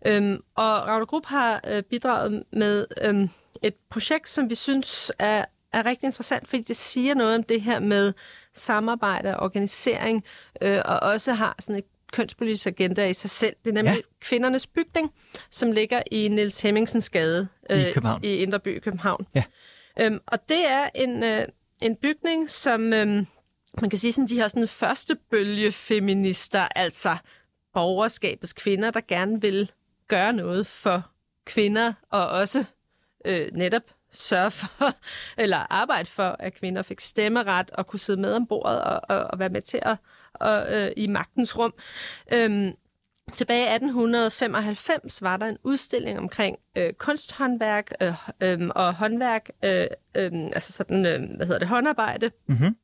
[0.05, 3.29] Øhm, og Ragnar Grupp har øh, bidraget med øhm,
[3.61, 7.61] et projekt, som vi synes er, er rigtig interessant, fordi det siger noget om det
[7.61, 8.13] her med
[8.59, 10.23] samarbejde og organisering,
[10.61, 13.55] øh, og også har sådan et kønspolitisk agenda i sig selv.
[13.65, 14.01] Det er nemlig ja.
[14.19, 15.11] kvindernes bygning,
[15.51, 18.23] som ligger i Niels Hemmingsens gade øh, i, København.
[18.23, 19.27] i Indreby i København.
[19.35, 19.43] Ja.
[19.99, 21.47] Øhm, og det er en, øh,
[21.81, 22.93] en bygning, som...
[22.93, 23.25] Øh,
[23.81, 27.09] man kan sige sådan, de her sådan første bølge feminister, altså
[27.73, 29.71] borgerskabets kvinder, der gerne vil
[30.07, 31.11] gøre noget for
[31.45, 32.63] kvinder, og også
[33.25, 33.81] øh, netop
[34.19, 34.91] sørge for,
[35.43, 39.23] eller arbejde for, at kvinder fik stemmeret og kunne sidde med om bordet og, og,
[39.23, 39.97] og være med til at
[40.33, 41.73] og, øh, i magtens rum.
[42.33, 42.71] Øhm,
[43.33, 49.87] tilbage i 1895 var der en udstilling omkring øh, kunsthåndværk øh, øh, og håndværk, øh,
[50.17, 52.31] øh, altså sådan, øh, hvad hedder det, håndarbejde.
[52.47, 52.75] Mm-hmm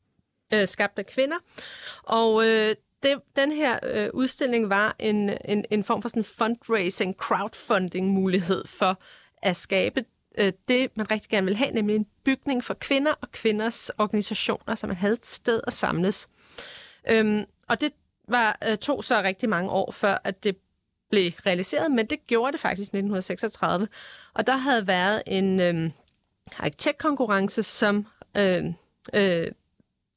[0.54, 1.38] øh, skabt af kvinder.
[2.04, 7.16] Og øh, det, den her øh, udstilling var en, en, en form for sådan fundraising,
[7.16, 9.00] crowdfunding mulighed for
[9.42, 10.06] at skabe
[10.38, 14.76] øh, det, man rigtig gerne vil have, nemlig en bygning for kvinder og kvinders organisationer,
[14.76, 16.30] så man havde et sted at samles.
[17.10, 17.92] Øhm, og det
[18.28, 20.58] var øh, tog så rigtig mange år før, at det
[21.10, 23.88] blev realiseret, men det gjorde det faktisk i 1936.
[24.34, 25.92] Og der havde været en øh,
[26.58, 28.66] arkitektkonkurrence, som øh,
[29.14, 29.48] øh,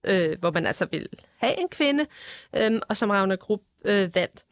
[0.06, 2.06] øh, hvor man altså vil have en kvinde,
[2.56, 4.44] øh, og som Ravner Grupp øh, vandt.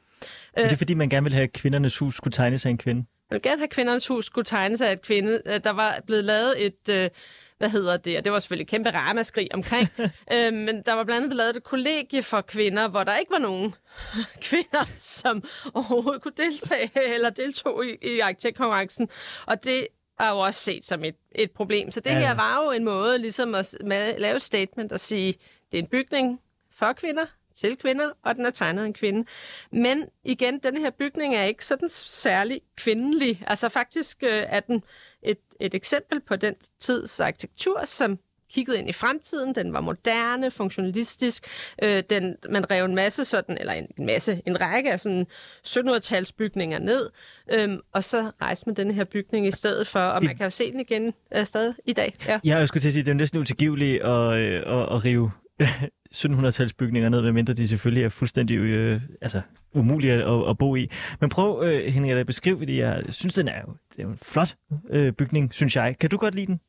[0.53, 2.71] Er det øh, fordi, man gerne vil have, at kvindernes hus skulle tegne sig af
[2.71, 3.05] en kvinde?
[3.35, 5.43] Man vil gerne have, at kvindernes hus skulle tegne sig af en kvinde.
[5.47, 6.89] Øh, der var blevet lavet et...
[6.91, 7.11] Øh,
[7.59, 9.89] hvad hedder det, og det var selvfølgelig et kæmpe ramaskrig omkring,
[10.35, 13.39] øh, men der var blandt andet lavet et kollegie for kvinder, hvor der ikke var
[13.39, 13.75] nogen
[14.49, 15.45] kvinder, som
[15.75, 19.09] overhovedet kunne deltage eller deltog i, i arkitektkonkurrencen,
[19.47, 19.87] og det
[20.21, 21.91] er jo også set som et, et problem.
[21.91, 22.27] Så det ja, ja.
[22.27, 23.75] her var jo en måde ligesom at
[24.19, 25.33] lave et statement og sige,
[25.73, 27.27] det er en bygning for kvinder,
[27.61, 29.25] til kvinder, og den er tegnet af en kvinde.
[29.73, 33.43] Men igen, den her bygning er ikke sådan særlig kvindelig.
[33.47, 34.83] Altså faktisk øh, er den
[35.23, 38.19] et, et eksempel på den tids arkitektur, som
[38.55, 39.55] kiggede ind i fremtiden.
[39.55, 41.47] Den var moderne, funktionalistisk.
[41.83, 45.27] Øh, den, man rev en masse sådan, eller en, en masse, en række af sådan
[45.67, 47.11] 1700-talsbygninger ned,
[47.53, 50.29] øhm, og så rejste man den her bygning i stedet for, og det...
[50.29, 52.15] man kan jo se den igen øh, stadig i dag.
[52.27, 55.05] Ja, ja jeg skulle til at sige, det er næsten utilgiveligt at, øh, at, at
[55.05, 55.31] rive
[56.17, 59.41] 1700-talsbygninger ned, medmindre de selvfølgelig er fuldstændig øh, altså,
[59.75, 60.91] umulige at, at bo i.
[61.21, 64.11] Men prøv, øh, Henrik, at beskrive, fordi jeg synes, den er jo, det er jo
[64.11, 64.57] en flot
[64.91, 65.97] øh, bygning, synes jeg.
[66.01, 66.61] Kan du godt lide den?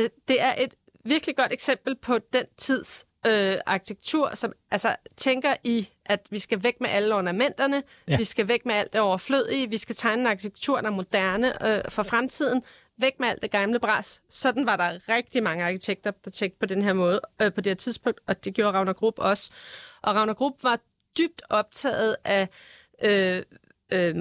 [0.00, 5.54] Øh, det er et virkelig godt eksempel på den tids øh, arkitektur, som altså tænker
[5.64, 8.16] i, at vi skal væk med alle ornamenterne, ja.
[8.16, 11.66] vi skal væk med alt det overflødige, vi skal tegne en arkitektur, der er moderne
[11.66, 12.62] øh, for fremtiden,
[12.98, 14.22] væk med alt det gamle bras.
[14.28, 17.70] Sådan var der rigtig mange arkitekter, der tænkte på den her måde øh, på det
[17.70, 19.50] her tidspunkt, og det gjorde Ravner Grupp også.
[20.02, 20.80] Og Ravner Grupp var
[21.18, 22.48] dybt optaget af
[23.02, 23.42] øh,
[23.92, 24.16] øh,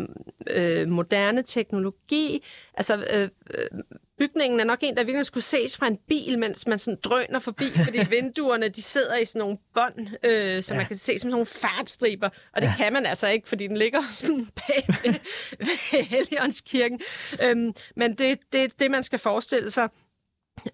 [0.48, 2.44] øh, moderne teknologi.
[2.74, 3.80] Altså, øh, øh,
[4.22, 7.40] bygningen er nok en, der virkelig skulle ses fra en bil, mens man sådan drøner
[7.40, 10.80] forbi, fordi vinduerne, de sidder i sådan nogle bånd, øh, som ja.
[10.80, 12.74] man kan se som sådan nogle farbstriber, og det ja.
[12.78, 15.14] kan man altså ikke, fordi den ligger sådan bag ved,
[15.60, 17.00] ved Helligåndskirken.
[17.44, 19.90] Øhm, men det er det, det, man skal forestille sig.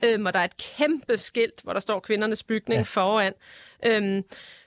[0.04, 2.84] Øhm, og der er et kæmpe skilt, hvor der står kvindernes bygning ja.
[2.84, 3.34] foran.
[3.86, 4.24] Øhm,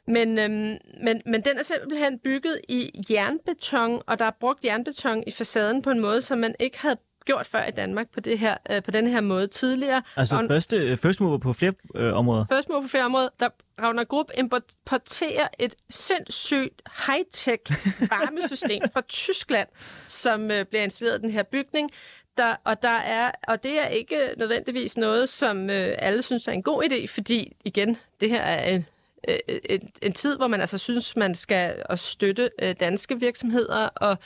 [0.06, 5.24] men, øhm, men, men den er simpelthen bygget i jernbeton, og der er brugt jernbeton
[5.26, 8.38] i facaden på en måde, som man ikke havde gjort før i Danmark på, det
[8.38, 10.02] her, øh, på den her måde tidligere.
[10.16, 12.44] Altså og, første, øh, first mover på flere øh, områder?
[12.52, 13.28] First mover på flere områder.
[13.40, 13.48] Der
[13.82, 17.62] Ravner Grupp importerer et sindssygt high-tech
[18.14, 19.68] varmesystem fra Tyskland,
[20.06, 21.90] som øh, bliver installeret i den her bygning.
[22.36, 26.52] Der, og, der er, og det er ikke nødvendigvis noget, som øh, alle synes er
[26.52, 28.86] en god idé, fordi igen, det her er en
[29.28, 33.86] øh, en, en tid, hvor man altså synes, man skal at støtte øh, danske virksomheder.
[33.86, 34.18] Og,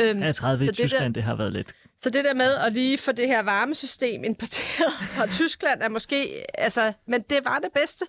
[0.00, 2.98] øhm, 33 i Tyskland, der, det har været lidt så det der med at lige
[2.98, 8.06] få det her varmesystem importeret fra Tyskland er måske, altså, men det var det bedste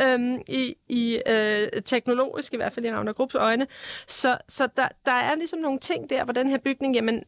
[0.00, 3.66] øhm, i, i øh, teknologisk, i hvert fald i Ravner Grupps øjne.
[4.06, 7.24] Så, så der, der er ligesom nogle ting der, hvor den her bygning, jamen,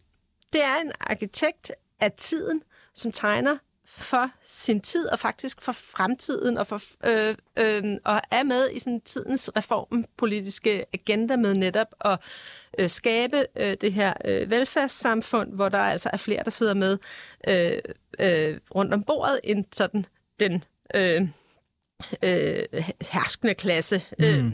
[0.53, 2.61] det er en arkitekt af tiden,
[2.95, 3.57] som tegner
[3.97, 8.79] for sin tid og faktisk for fremtiden og, for, øh, øh, og er med i
[8.79, 12.21] sådan tidens reformpolitiske agenda med netop at
[12.79, 16.99] øh, skabe øh, det her øh, velfærdssamfund, hvor der altså er flere, der sidder med
[17.49, 17.79] øh,
[18.19, 20.07] øh, rundt om bordet, end sådan
[20.41, 21.29] den øh,
[22.23, 22.63] øh,
[23.13, 24.03] herskende klasse.
[24.19, 24.25] Mm.
[24.25, 24.53] Øh,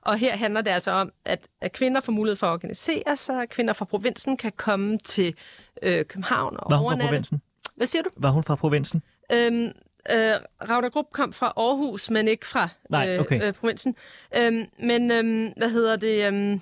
[0.00, 3.42] og her handler det altså om, at, at kvinder får mulighed for at organisere sig,
[3.42, 5.34] at kvinder fra provinsen kan komme til
[5.82, 7.42] øh, København og Var hun fra provinsen?
[7.76, 8.10] Hvad siger du?
[8.16, 9.02] Var hun fra provinsen?
[9.32, 9.64] Øhm,
[10.10, 10.34] øh,
[10.68, 13.48] Ragnar Grupp kom fra Aarhus, men ikke fra Nej, okay.
[13.48, 13.96] øh, provinsen.
[14.36, 16.26] Øhm, men øhm, hvad hedder det?
[16.26, 16.60] Øhm,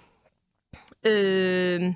[1.06, 1.94] øh,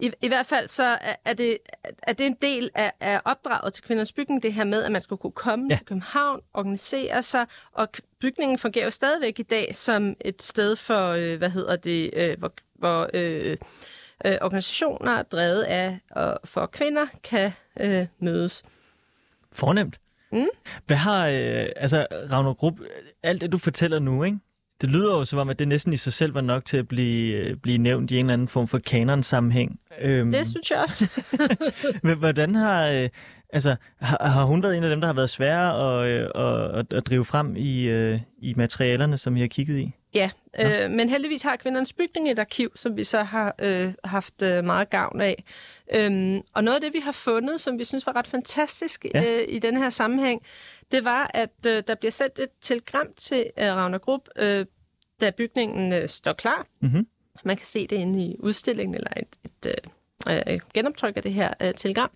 [0.00, 1.58] i, I hvert fald så er det,
[2.02, 5.02] er det en del af, af opdraget til kvindernes bygning, det her med, at man
[5.02, 5.76] skal kunne komme ja.
[5.76, 7.88] til København, organisere sig, og
[8.20, 12.38] bygningen fungerer jo stadigvæk i dag som et sted for, øh, hvad hedder det, øh,
[12.38, 13.56] hvor, hvor øh,
[14.24, 18.62] øh, organisationer drevet af og for kvinder kan øh, mødes.
[19.52, 20.00] Fornemt.
[20.32, 20.46] Mm.
[20.86, 22.80] Hvad har, øh, altså Ravner Grupp,
[23.22, 24.38] alt det du fortæller nu, ikke?
[24.80, 26.88] Det lyder jo som om, at det næsten i sig selv var nok til at
[26.88, 29.80] blive, øh, blive nævnt i en eller anden form for kanon-sammenhæng.
[30.00, 31.22] Øhm, det synes jeg også.
[32.18, 33.08] Hvordan har, øh,
[33.52, 36.92] altså, har, har hun været en af dem, der har været svære at, øh, at,
[36.92, 39.94] at drive frem i, øh, i materialerne, som I har kigget i?
[40.14, 44.42] Ja, øh, men heldigvis har kvindernes bygning et arkiv, som vi så har øh, haft
[44.42, 45.44] øh, meget gavn af.
[45.94, 49.24] Øhm, og noget af det, vi har fundet, som vi synes var ret fantastisk ja.
[49.24, 50.42] øh, i den her sammenhæng,
[50.92, 54.66] det var, at øh, der bliver sendt et telegram til øh, Ravner Grupp, øh,
[55.20, 56.66] da bygningen øh, står klar.
[56.80, 57.06] Mm-hmm.
[57.44, 59.84] Man kan se det inde i udstillingen, eller et, et
[60.28, 62.10] øh, øh, genoptryk af det her øh, telegram.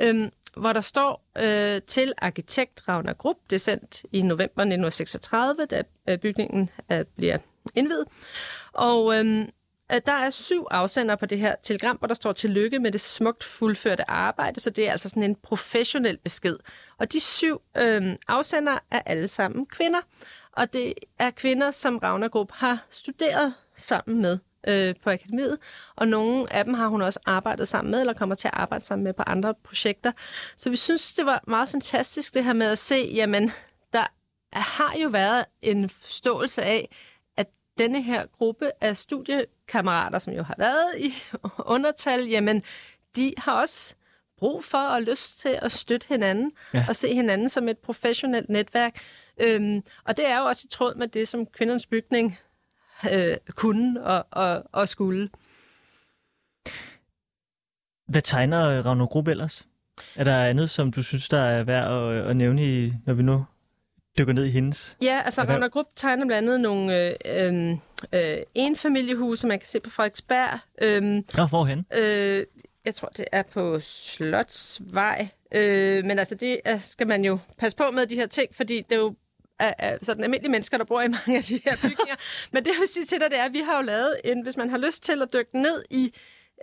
[0.00, 3.38] Øhm, hvor der står øh, til arkitekt Ragnar Grupp.
[3.50, 7.38] Det er sendt i november 1936, da øh, bygningen øh, bliver
[7.74, 8.06] indvidet.
[8.72, 9.40] Og øh,
[9.92, 13.00] øh, der er syv afsender på det her telegram, hvor der står tillykke med det
[13.00, 16.56] smukt fuldførte arbejde, så det er altså sådan en professionel besked.
[16.98, 20.00] Og de syv øh, afsender er alle sammen kvinder,
[20.52, 25.58] og det er kvinder, som Ragnar Grupp har studeret sammen med øh, på akademiet,
[25.96, 28.84] og nogle af dem har hun også arbejdet sammen med, eller kommer til at arbejde
[28.84, 30.12] sammen med på andre projekter.
[30.56, 33.52] Så vi synes, det var meget fantastisk det her med at se, jamen,
[33.92, 34.06] der
[34.52, 36.88] har jo været en forståelse af,
[37.36, 37.46] at
[37.78, 41.14] denne her gruppe af studiekammerater, som jo har været i
[41.74, 42.62] undertal, jamen,
[43.16, 43.94] de har også
[44.38, 46.84] brug for og lyst til at støtte hinanden ja.
[46.88, 48.98] og se hinanden som et professionelt netværk.
[49.40, 52.38] Øhm, og det er jo også i tråd med det, som kvindernes bygning
[53.12, 55.30] øh, kunne og, og, og skulle.
[58.08, 59.66] Hvad tegner Ravno Grupp ellers?
[60.16, 63.22] Er der andet, som du synes, der er værd at, at nævne, i, når vi
[63.22, 63.44] nu
[64.18, 64.96] dykker ned i hendes?
[65.02, 67.76] Ja, altså Ravno Grupp tegner blandt andet nogle øh,
[68.12, 70.58] øh, enfamiliehuse, man kan se på Frederiksberg.
[70.82, 71.02] Øh,
[71.36, 71.86] Nå, hvorhen?
[71.94, 72.46] Øh,
[72.84, 75.28] jeg tror, det er på Slotsvej.
[75.54, 78.92] Øh, men altså, det skal man jo passe på med, de her ting, fordi det
[78.92, 79.14] er jo
[79.60, 82.16] af, af sådan almindelige mennesker, der bor i mange af de her bygninger.
[82.52, 84.42] Men det, jeg vil sige til dig, det er, at vi har jo lavet en,
[84.42, 86.14] hvis man har lyst til at dykke ned i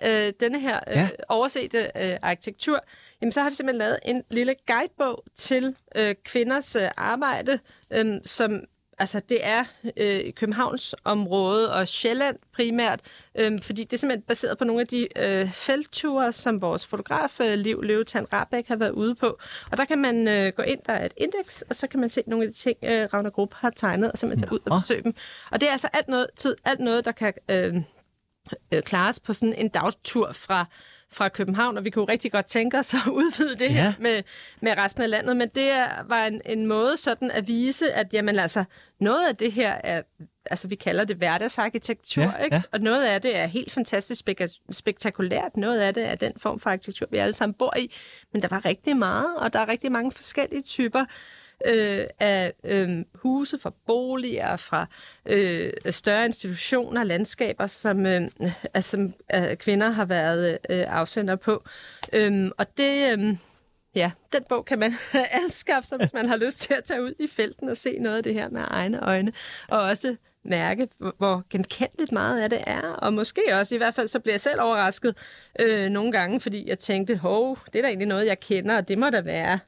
[0.04, 1.10] øh, denne her øh, ja.
[1.30, 2.80] oversete øh, arkitektur,
[3.22, 7.60] jamen så har vi simpelthen lavet en lille guidebog til øh, kvinders øh, arbejde,
[7.92, 8.60] øh, som
[9.00, 9.64] altså det er
[9.98, 13.02] øh, Københavns område og Sjælland primært,
[13.36, 17.40] øh, fordi det er simpelthen baseret på nogle af de øh, feltture, som vores fotograf
[17.40, 19.40] øh, Liv Løvetan Rabeck har været ude på.
[19.72, 22.10] Og der kan man øh, gå ind, der er et indeks, og så kan man
[22.10, 24.82] se nogle af de ting, øh, Ravner Gruppe har tegnet, og simpelthen tage ud og
[24.82, 25.14] besøge dem.
[25.52, 27.76] Og det er altså alt noget, tid, alt noget der kan øh,
[28.72, 30.66] øh, klares på sådan en dagstur fra
[31.12, 33.94] fra København, og vi kunne rigtig godt tænke os at udvide det ja.
[34.00, 34.24] med,
[34.62, 35.72] med resten af landet, men det
[36.06, 38.64] var en, en måde sådan at vise, at jamen altså,
[39.00, 40.02] noget af det her er,
[40.46, 42.56] altså vi kalder det hverdagsarkitektur, ja, ikke?
[42.56, 42.62] Ja.
[42.72, 46.60] og noget af det er helt fantastisk spek- spektakulært, noget af det er den form
[46.60, 47.94] for arkitektur, vi alle sammen bor i,
[48.34, 51.06] men der var rigtig meget, og der er rigtig mange forskellige typer
[51.66, 54.86] øh, af øh, huse, fra boliger, fra
[55.26, 58.22] øh, større institutioner, landskaber, som, øh,
[58.74, 61.64] altså, øh, kvinder har været øh, afsender på.
[62.14, 63.20] Øh, og det...
[63.20, 63.38] Øh,
[63.96, 64.94] Ja, den bog kan man
[65.44, 68.18] anskaffe sig, hvis man har lyst til at tage ud i felten og se noget
[68.18, 69.34] af det her med egne øjne.
[69.68, 70.16] Og også
[70.46, 72.82] mærke, hvor genkendeligt meget af det er.
[72.82, 75.18] Og måske også, i hvert fald, så bliver jeg selv overrasket
[75.60, 78.88] øh, nogle gange, fordi jeg tænkte, hov, det er da egentlig noget, jeg kender, og
[78.88, 79.60] det må da være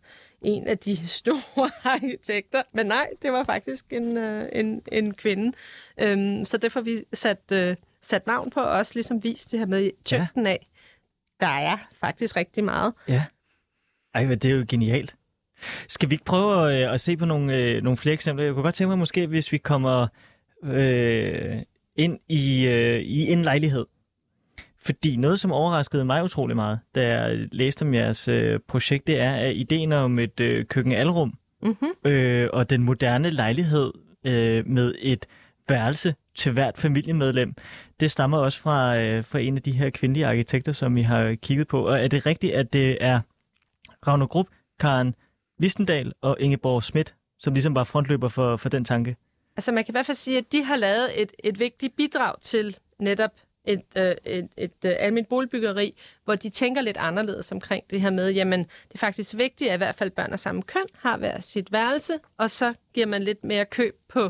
[0.42, 2.62] en af de store arkitekter.
[2.74, 5.58] Men nej, det var faktisk en, øh, en, en kvinde.
[6.00, 9.66] Øhm, så derfor vi sat, øh, sat navn på, og også ligesom vist det her
[9.66, 10.52] med tyngden ja.
[10.52, 10.68] af.
[11.40, 12.94] Der er faktisk rigtig meget.
[13.08, 13.24] Ja.
[14.14, 15.16] Ej, det er jo genialt.
[15.88, 18.46] Skal vi ikke prøve at, øh, at se på nogle, øh, nogle flere eksempler?
[18.46, 20.08] Jeg kunne godt tænke mig måske, hvis vi kommer
[20.64, 21.62] øh,
[21.96, 23.86] ind i, øh, i en lejlighed,
[24.82, 29.20] fordi noget, som overraskede mig utrolig meget, da jeg læste om jeres øh, projekt, det
[29.20, 32.12] er at ideen om et øh, køkkenalrum mm-hmm.
[32.12, 33.92] øh, og den moderne lejlighed
[34.26, 35.26] øh, med et
[35.70, 37.54] værelse til hvert familiemedlem.
[38.00, 41.36] Det stammer også fra, øh, fra en af de her kvindelige arkitekter, som vi har
[41.36, 41.88] kigget på.
[41.88, 43.22] Og er det rigtigt, at det er
[44.08, 45.16] Ravner Grupp, Karen
[45.60, 49.16] Listendal og Ingeborg Schmidt, som ligesom var frontløber for, for den tanke?
[49.58, 52.42] Altså man kan i hvert fald sige, at de har lavet et, et vigtigt bidrag
[52.42, 53.32] til netop
[53.70, 58.10] et, øh, et, et øh, almindeligt boligbyggeri, hvor de tænker lidt anderledes omkring det her
[58.10, 61.18] med, jamen det er faktisk vigtigt, at i hvert fald børn af samme køn har
[61.18, 64.30] hver sit værelse, og så giver man lidt mere køb på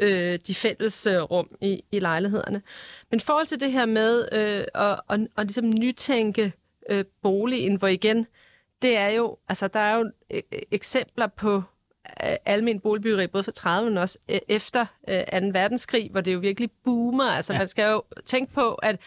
[0.00, 2.62] øh, de fælles øh, rum i, i lejlighederne.
[3.10, 6.52] Men i forhold til det her med øh, at, at, at ligesom nytænke
[6.90, 8.26] øh, boligen, hvor igen,
[8.82, 11.62] det er jo, altså der er jo øh, eksempler på
[12.44, 15.14] almen boligbyggeri, både for 30, men også øh, efter 2.
[15.14, 17.24] Øh, verdenskrig, hvor det jo virkelig boomer.
[17.24, 17.58] Altså ja.
[17.58, 19.00] man skal jo tænke på, at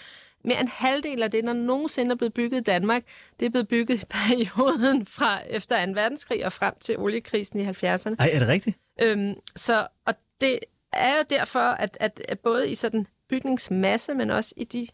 [0.43, 3.03] mere end halvdelen af det, der nogensinde er blevet bygget i Danmark,
[3.39, 5.91] det er blevet bygget i perioden fra efter 2.
[5.91, 8.15] verdenskrig og frem til oliekrisen i 70'erne.
[8.19, 8.77] Ej, er det rigtigt?
[9.01, 10.60] Øhm, så, og det
[10.93, 14.88] er jo derfor, at, at, at både i sådan bygningsmasse, men også i de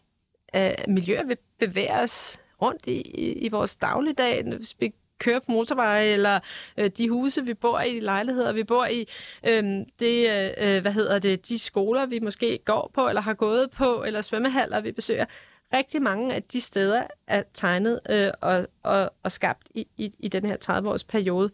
[0.56, 5.52] øh, miljøer, vi bevæger os rundt i, i, i vores dagligdag, hvis vi kører på
[5.52, 6.40] motorveje, eller
[6.76, 9.08] øh, de huse, vi bor i, de lejligheder, vi bor i,
[9.46, 13.34] øhm, øh, det, øh, hvad hedder det, de skoler, vi måske går på, eller har
[13.34, 15.24] gået på, eller svømmehaller, vi besøger.
[15.72, 20.28] Rigtig mange af de steder er tegnet øh, og, og, og skabt i, i, i
[20.28, 21.50] den her 30-års periode.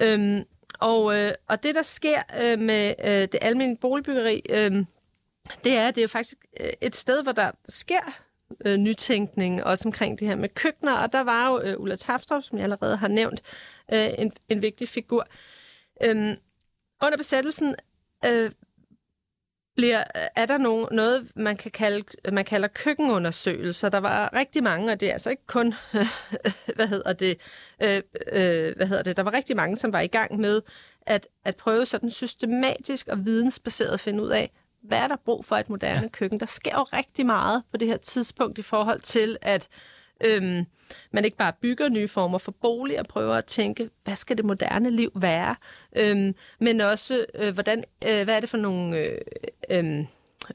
[0.00, 0.44] Øhm,
[0.78, 4.72] og, øh, og det, der sker øh, med øh, det almindelige boligbyggeri, øh,
[5.64, 8.22] det er, det er jo faktisk øh, et sted, hvor der sker
[8.64, 10.92] øh, nytænkning, også omkring det her med køkkener.
[10.92, 13.42] Og der var jo øh, Ulla Taftrup, som jeg allerede har nævnt,
[13.92, 15.26] øh, en, en vigtig figur.
[16.04, 16.36] Øhm,
[17.02, 17.74] under besættelsen
[18.26, 18.50] øh,
[19.74, 23.88] bliver, øh, er der nogen, noget, man, kan kalde, man kalder køkkenundersøgelser.
[23.88, 25.74] Der var rigtig mange, og det er altså ikke kun,
[26.76, 27.40] hvad hedder det,
[27.82, 30.62] øh, øh, hvad hedder det, der var rigtig mange, som var i gang med
[31.06, 34.50] at, at prøve sådan systematisk og vidensbaseret at finde ud af,
[34.82, 36.08] hvad er der brug for et moderne ja.
[36.08, 36.40] køkken?
[36.40, 39.68] Der sker jo rigtig meget på det her tidspunkt i forhold til, at
[40.24, 40.66] øhm,
[41.10, 44.44] man ikke bare bygger nye former for bolig og prøver at tænke, hvad skal det
[44.44, 45.56] moderne liv være?
[45.96, 48.96] Øhm, men også, øh, hvordan, øh, hvad er det for nogle...
[48.96, 49.18] Øh,
[49.70, 50.04] øh,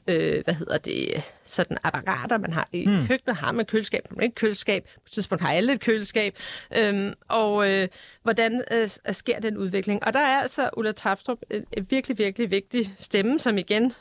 [0.08, 3.06] øh, hvad hedder det, sådan apparater, man har i mm.
[3.06, 6.36] køkkenet, har man køleskab, man ikke køleskab, på et tidspunkt har alle et køleskab,
[6.76, 7.88] øhm, og øh,
[8.22, 10.04] hvordan øh, sker den udvikling.
[10.04, 13.92] Og der er altså Ulla Taftrup et virkelig, virkelig vigtig stemme, som igen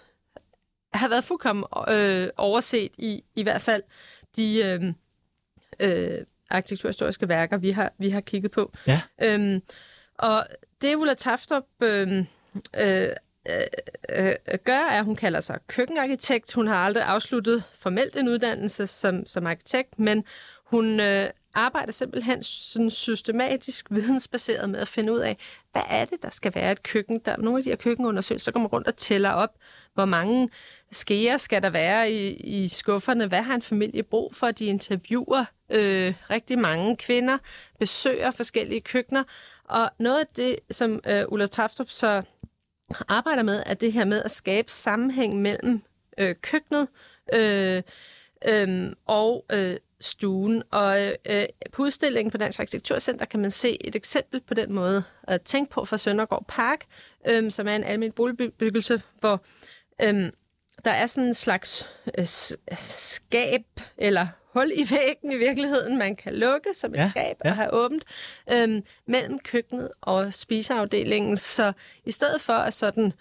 [0.99, 3.83] har været fuldkommen øh, overset i i hvert fald
[4.35, 4.93] de øh,
[5.79, 8.71] øh, arkitekturhistoriske værker, vi har, vi har kigget på.
[8.87, 9.01] Ja.
[9.21, 9.61] Øhm,
[10.17, 10.45] og
[10.81, 12.17] det Ulla Taftrup øh,
[12.77, 13.09] øh,
[14.09, 14.33] øh,
[14.63, 16.53] gør, er, at hun kalder sig køkkenarkitekt.
[16.53, 20.23] Hun har aldrig afsluttet formelt en uddannelse som, som arkitekt, men
[20.63, 25.37] hun øh, arbejder simpelthen sådan systematisk, vidensbaseret med at finde ud af,
[25.71, 27.19] hvad er det, der skal være et køkken.
[27.25, 29.49] Der, nogle af de her køkkenundersøgelser går man rundt og tæller op,
[29.93, 30.49] hvor mange
[30.91, 35.45] skeer skal der være i, i skufferne, hvad har en familie brug for, de interviewer
[35.69, 37.37] øh, rigtig mange kvinder,
[37.79, 39.23] besøger forskellige køkkener,
[39.63, 42.21] og noget af det, som øh, Ulla Taftrup så
[43.07, 45.81] arbejder med, er det her med at skabe sammenhæng mellem
[46.17, 46.87] øh, køkkenet
[47.33, 47.83] øh,
[48.47, 50.63] øh, og øh, stuen.
[50.71, 55.03] Og øh, på udstillingen på Dansk Arkitekturcenter kan man se et eksempel på den måde
[55.23, 56.85] at tænke på fra Søndergaard Park,
[57.27, 59.43] øh, som er en almindelig boligbebyggelse, hvor
[60.01, 60.31] øh,
[60.85, 62.27] der er sådan en slags øh,
[62.77, 63.65] skab
[63.97, 67.49] eller hul i væggen i virkeligheden, man kan lukke som et ja, skab ja.
[67.49, 68.03] og have åbent
[68.51, 71.37] øhm, mellem køkkenet og spiseafdelingen.
[71.37, 71.73] Så
[72.05, 73.13] i stedet for at sådan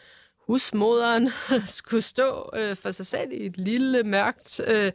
[0.47, 1.31] husmoderen
[1.79, 4.93] skulle stå øh, for sig selv i et lille mørkt øh,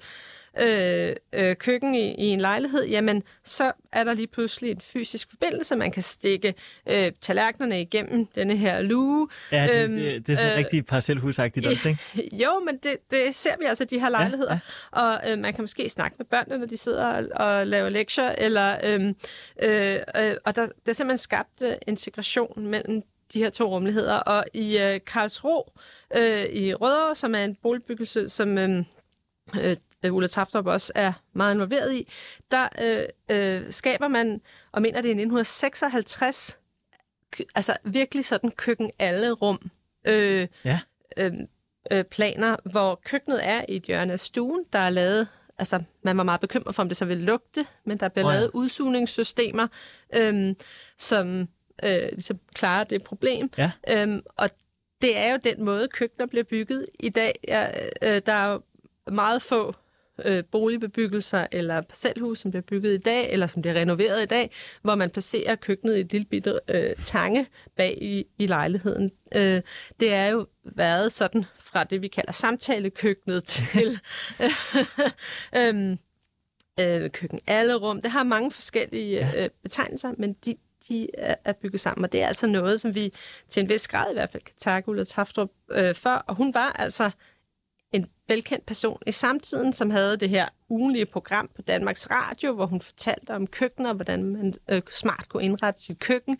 [0.59, 5.29] øh, øh, køkken i, i en lejlighed, jamen så er der lige pludselig en fysisk
[5.29, 5.75] forbindelse.
[5.75, 6.53] Man kan stikke
[6.87, 9.27] øh, tallerkenerne igennem denne her luge.
[9.51, 12.29] Ja, det, øhm, det, det er sådan øh, rigtig parcelhusagtigt også, ikke?
[12.43, 14.57] Jo, men det, det ser vi altså, de her lejligheder.
[14.95, 15.11] Ja, ja.
[15.11, 18.29] Og øh, man kan måske snakke med børnene, når de sidder og, og laver lektier,
[18.37, 19.15] eller, øhm,
[19.63, 24.15] øh, øh, og der, der er simpelthen skabt uh, integration mellem de her to rummeligheder.
[24.15, 25.71] Og i øh, Karlsro
[26.15, 28.85] øh, i Rødovre, som er en boligbyggelse, som øh,
[29.63, 29.75] øh,
[30.09, 32.07] Ulla Taftrup også er meget involveret i,
[32.51, 34.41] der øh, øh, skaber man,
[34.71, 36.59] og mener det er i 1956,
[37.55, 39.71] altså virkelig sådan køkken alle rum.
[40.07, 40.79] Øh, ja.
[41.17, 41.33] øh,
[41.91, 45.27] øh, planer, hvor køkkenet er i et hjørne af stuen, der er lavet
[45.57, 48.33] altså, man var meget bekymret for, om det så ville lugte, men der bliver oh,
[48.33, 48.37] ja.
[48.37, 49.67] lavet udsugningssystemer,
[50.15, 50.55] øhm,
[50.97, 51.47] som
[51.83, 53.49] øh, ligesom klarer det problem.
[53.57, 53.71] Ja.
[53.89, 54.49] Øhm, og
[55.01, 57.39] det er jo den måde, køkkener bliver bygget i dag.
[57.47, 57.67] Ja,
[58.01, 58.61] øh, der er jo
[59.11, 59.75] meget få
[60.25, 64.51] øh, boligbebyggelser eller parcelhus, som bliver bygget i dag, eller som bliver renoveret i dag,
[64.81, 69.11] hvor man placerer køkkenet i et lille bitte øh, tange bag i, i lejligheden.
[69.35, 69.61] Øh,
[69.99, 73.99] det er jo været sådan fra det, vi kalder samtalekøkkenet til
[75.57, 75.97] øh,
[76.79, 78.01] øh, køkken alle rum.
[78.01, 80.55] Det har mange forskellige øh, betegnelser, men de,
[80.89, 83.13] de er bygget sammen, og det er altså noget, som vi
[83.49, 86.53] til en vis grad i hvert fald kan takke Ulla Taftrup øh, for, og hun
[86.53, 87.11] var altså
[87.91, 92.65] en velkendt person i samtiden, som havde det her ugenlige program på Danmarks Radio, hvor
[92.65, 96.37] hun fortalte om køkkener, hvordan man øh, smart kunne indrette sit køkken,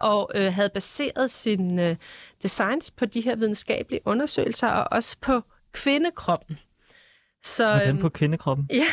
[0.00, 1.96] og øh, havde baseret sin øh,
[2.42, 6.58] designs på de her videnskabelige undersøgelser, og også på kvindekroppen.
[7.42, 8.68] Så, Hvordan øhm, på kvindekroppen?
[8.72, 8.84] Ja,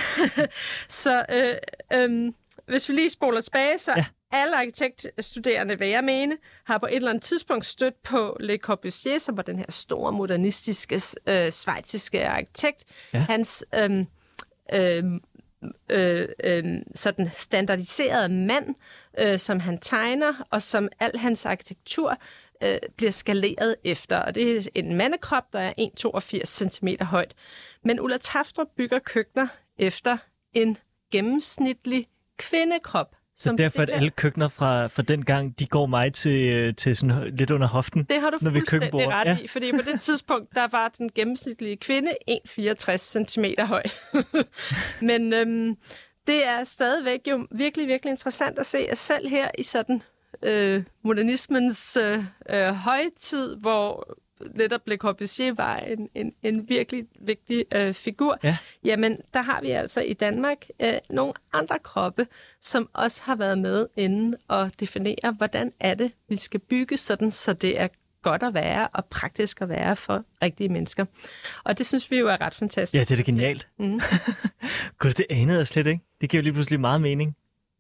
[0.90, 1.56] så øh,
[1.94, 2.34] øh,
[2.68, 6.96] hvis vi lige spoler tilbage, så ja alle arkitektstuderende, hvad jeg mene, har på et
[6.96, 12.28] eller andet tidspunkt stødt på Le Corbusier, som var den her store modernistiske øh, svejtiske
[12.28, 12.84] arkitekt.
[13.14, 13.20] Ja.
[13.20, 14.06] Hans øh,
[14.74, 15.04] øh,
[15.92, 16.64] øh, øh,
[16.96, 18.76] sådan standardiserede mand,
[19.20, 22.18] øh, som han tegner, og som al hans arkitektur
[22.64, 24.18] øh, bliver skaleret efter.
[24.18, 27.34] Og det er en mandekrop, der er 1,82 cm højt.
[27.84, 29.48] Men Ulla Taftrup bygger køkkener
[29.78, 30.18] efter
[30.54, 30.78] en
[31.12, 32.08] gennemsnitlig
[32.38, 33.16] kvindekrop.
[33.38, 36.96] Så derfor, at alle køkkener fra, fra den gang, de går mig til, øh, til
[36.96, 39.38] sådan lidt under hoften, Det har du når vi fuldstændig ret ja.
[39.44, 43.84] i, fordi på det tidspunkt, der var den gennemsnitlige kvinde 1,64 cm høj.
[45.10, 45.78] Men øhm,
[46.28, 50.02] det er stadigvæk jo virkelig, virkelig interessant at se, at selv her i sådan
[50.44, 54.16] øh, modernismens øh, øh, højtid, hvor
[54.54, 58.58] netop Le Corbusier var en, en, en virkelig vigtig øh, figur, ja.
[58.84, 62.28] jamen der har vi altså i Danmark øh, nogle andre kroppe,
[62.62, 67.32] som også har været med inden og definere, hvordan er det, vi skal bygge sådan,
[67.32, 67.88] så det er
[68.22, 71.06] godt at være og praktisk at være for rigtige mennesker.
[71.64, 72.94] Og det synes vi jo er ret fantastisk.
[72.94, 73.68] Ja, det er da genialt.
[73.80, 74.02] Mm.
[75.00, 76.04] Gud, det anede jeg slet ikke.
[76.22, 77.36] Det giver jo lige pludselig meget mening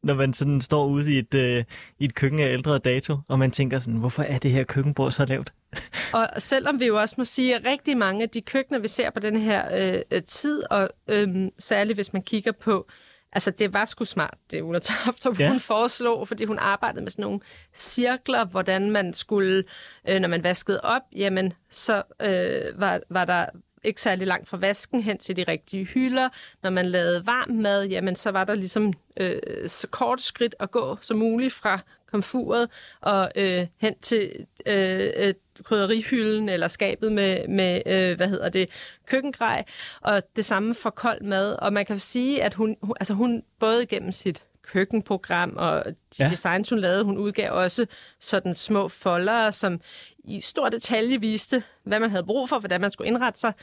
[0.05, 1.63] når man sådan står ude i et, øh,
[1.99, 5.11] i et køkken af ældre dato, og man tænker sådan, hvorfor er det her køkkenbord
[5.11, 5.53] så lavt?
[6.13, 9.09] og selvom vi jo også må sige, at rigtig mange af de køkkener, vi ser
[9.09, 9.63] på den her
[10.11, 12.87] øh, tid, og øh, særligt hvis man kigger på,
[13.31, 15.49] altså det var sgu smart, det Ulla Tafter, ja.
[15.49, 17.39] hun foreslog, fordi hun arbejdede med sådan nogle
[17.73, 19.63] cirkler, hvordan man skulle,
[20.09, 23.45] øh, når man vaskede op, jamen så øh, var, var der
[23.85, 26.29] ikke særlig langt fra vasken hen til de rigtige hylder.
[26.63, 30.71] Når man lavede varm mad, jamen så var der ligesom øh, så kort skridt at
[30.71, 31.79] gå som muligt fra
[32.11, 32.69] komfuret
[33.01, 35.33] og øh, hen til øh,
[35.63, 38.69] krydderihylden eller skabet med, med øh, hvad hedder det,
[39.07, 39.63] køkkengrej.
[40.01, 41.53] Og det samme for kold mad.
[41.53, 45.93] Og man kan sige, at hun, hun, altså hun både gennem sit køkkenprogram og de
[46.19, 46.29] ja.
[46.29, 47.03] designs, hun lavede.
[47.03, 47.85] Hun udgav også
[48.19, 49.79] sådan små folder, som
[50.27, 53.53] i stor detalje viste, hvad man havde brug for, hvordan man skulle indrette sig.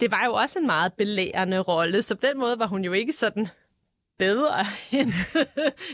[0.00, 2.92] Det var jo også en meget belærende rolle, så på den måde var hun jo
[2.92, 3.48] ikke sådan
[4.18, 4.66] bedre
[5.00, 5.12] end,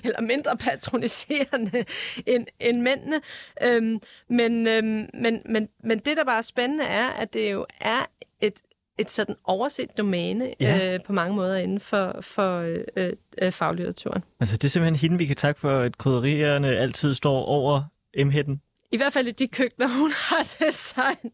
[0.04, 1.84] eller mindre patroniserende
[2.26, 3.20] end, end mændene.
[3.62, 7.66] Øhm, men, øhm, men, men, men det, der bare er spændende, er, at det jo
[7.80, 8.06] er
[8.40, 8.54] et
[8.98, 10.94] et sådan overset domæne ja.
[10.94, 12.60] øh, på mange måder inden for, for
[12.96, 13.12] øh,
[13.42, 14.24] øh, faglitteraturen.
[14.40, 17.82] Altså det er simpelthen hende, vi kan takke for, at krydderierne altid står over
[18.24, 18.60] M-hætten.
[18.93, 21.32] I hvert fald i de køkkener, hun har designet.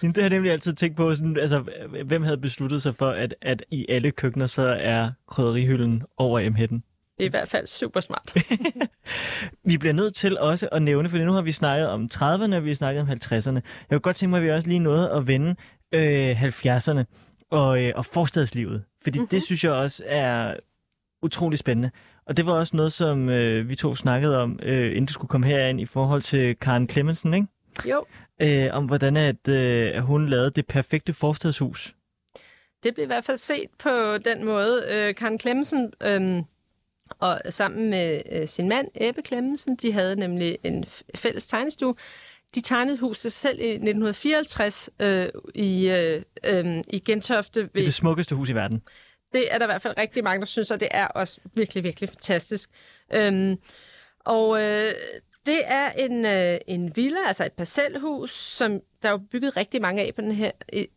[0.00, 1.64] det har jeg nemlig altid tænkt på, sådan, altså,
[2.04, 6.82] hvem havde besluttet sig for, at, at i alle køkkener, så er krydderihylden over M-hætten?
[7.18, 8.34] Det er i hvert fald super smart.
[9.70, 12.64] vi bliver nødt til også at nævne, for nu har vi snakket om 30'erne, og
[12.64, 13.54] vi har snakket om 50'erne.
[13.54, 15.54] Jeg kunne godt tænke mig, at vi også lige nåede at vende
[15.94, 17.04] øh, 70'erne
[17.50, 18.84] og, øh, og forstadslivet.
[19.02, 19.28] Fordi mm-hmm.
[19.28, 20.54] det synes jeg også er
[21.22, 21.90] utrolig spændende.
[22.28, 25.28] Og det var også noget, som øh, vi to snakkede om, øh, inden det skulle
[25.28, 27.46] komme herind, i forhold til Karen Clemmensen, ikke?
[27.84, 28.04] Jo.
[28.42, 31.94] Øh, om hvordan at, øh, hun lavede det perfekte forstadshus.
[32.82, 34.84] Det blev i hvert fald set på den måde.
[34.90, 36.42] Øh, Karen Clemmensen, øh,
[37.20, 41.94] og sammen med øh, sin mand, Ebbe Clemmensen, de havde nemlig en fælles tegnestue.
[42.54, 47.60] De tegnede huset selv i 1954 øh, i, øh, øh, i Gentofte.
[47.60, 47.68] Ved...
[47.68, 48.82] Det er det smukkeste hus i verden.
[49.32, 51.84] Det er der i hvert fald rigtig mange, der synes, og det er også virkelig,
[51.84, 52.70] virkelig fantastisk.
[53.12, 53.56] Øhm,
[54.18, 54.92] og øh,
[55.46, 59.82] det er en, øh, en villa, altså et parcelhus, som der er jo bygget rigtig
[59.82, 60.50] mange af på den her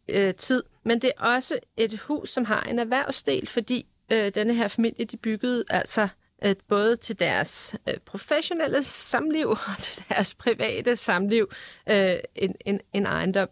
[0.09, 0.63] øh, tid.
[0.83, 5.05] Men det er også et hus, som har en erhvervsdel, fordi øh, denne her familie,
[5.05, 6.07] de byggede altså
[6.45, 11.51] øh, både til deres øh, professionelle samliv og til deres private samliv
[11.89, 13.49] øh, en, en, en ejendom.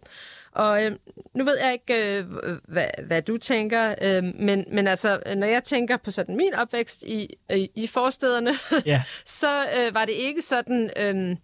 [0.51, 0.91] Og øh,
[1.35, 2.25] nu ved jeg ikke, øh,
[2.67, 7.03] hvad, hvad du tænker, øh, men, men altså, når jeg tænker på sådan min opvækst
[7.03, 8.51] i, i, i forstederne,
[8.85, 9.03] ja.
[9.39, 11.35] så øh, var det ikke sådan øh,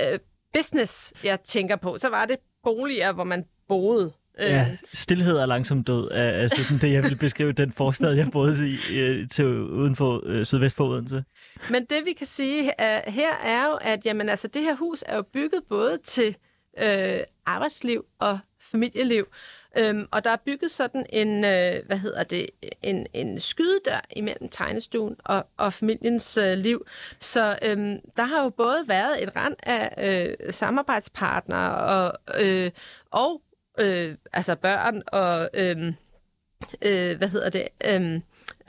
[0.00, 0.18] øh,
[0.54, 1.98] business, jeg tænker på.
[1.98, 4.12] Så var det boliger, hvor man boede.
[4.38, 4.76] Ja, øh.
[4.92, 8.70] stillhed er langsomt død er, er sådan det, jeg vil beskrive den forstad, jeg boede
[8.70, 11.24] i til uden for øh, sydvest for Odense.
[11.70, 15.04] Men det vi kan sige uh, her er jo, at jamen, altså, det her hus
[15.06, 16.36] er jo bygget både til
[16.78, 19.26] øh, arbejdsliv og familieliv.
[19.78, 22.46] Øhm, og der er bygget sådan en, øh, hvad hedder det,
[22.82, 26.86] en, en skydedør imellem tegnestuen og, og familiens øh, liv.
[27.18, 32.70] Så øhm, der har jo både været et rand af øh, samarbejdspartnere og, øh,
[33.10, 33.42] og
[33.80, 35.92] øh, altså børn og øh,
[36.82, 38.20] øh, hvad hedder det, øh,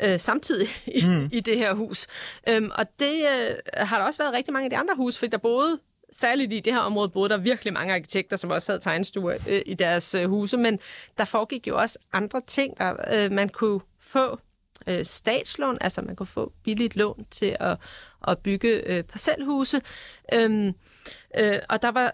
[0.04, 1.30] øh, samtidig i, mm.
[1.32, 2.08] i det her hus.
[2.50, 5.30] Øhm, og det øh, har der også været rigtig mange af de andre hus, fordi
[5.30, 5.80] der boede
[6.12, 9.62] særligt i det her område boede der virkelig mange arkitekter, som også havde tegnestuer øh,
[9.66, 10.80] i deres øh, huse, men
[11.18, 14.40] der foregik jo også andre ting, der øh, man kunne få
[14.88, 17.78] øh, statslån, altså man kunne få billigt lån til at,
[18.28, 19.82] at bygge øh, parcelhuse.
[20.34, 20.68] Øhm,
[21.40, 22.14] øh, og der var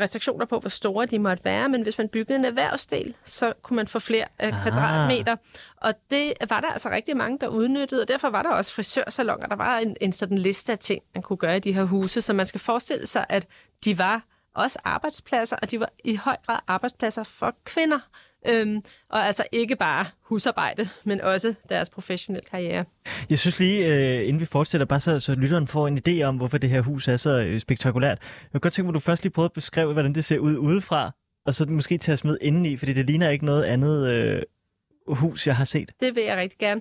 [0.00, 3.76] restriktioner på, hvor store de måtte være, men hvis man byggede en erhvervsdel, så kunne
[3.76, 5.36] man få flere øh, kvadratmeter.
[5.76, 9.46] Og det var der altså rigtig mange, der udnyttede, og derfor var der også frisørsalonger.
[9.46, 12.22] Der var en, en sådan liste af ting, man kunne gøre i de her huse,
[12.22, 13.46] så man skal forestille sig, at
[13.84, 14.22] de var
[14.54, 17.98] også arbejdspladser, og de var i høj grad arbejdspladser for kvinder.
[18.48, 22.84] Øhm, og altså ikke bare husarbejde, men også deres professionelle karriere.
[23.30, 26.36] Jeg synes lige, øh, inden vi fortsætter, bare så, så lytteren får en idé om,
[26.36, 28.18] hvorfor det her hus er så øh, spektakulært.
[28.20, 30.38] Jeg kan godt tænke mig, at du først lige prøver at beskrive, hvordan det ser
[30.38, 31.10] ud udefra,
[31.46, 34.42] og så måske tage os med indeni, fordi det ligner ikke noget andet øh,
[35.06, 35.90] hus, jeg har set.
[36.00, 36.80] Det vil jeg rigtig gerne.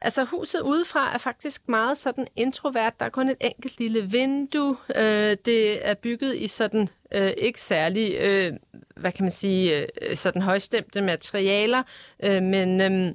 [0.00, 3.00] Altså huset udefra er faktisk meget sådan introvert.
[3.00, 4.76] Der er kun et enkelt lille vindue.
[4.96, 8.52] Øh, det er bygget i sådan øh, ikke særlig, øh,
[8.96, 11.82] hvad kan man sige, øh, sådan højstemte materialer,
[12.22, 13.14] øh, men øh,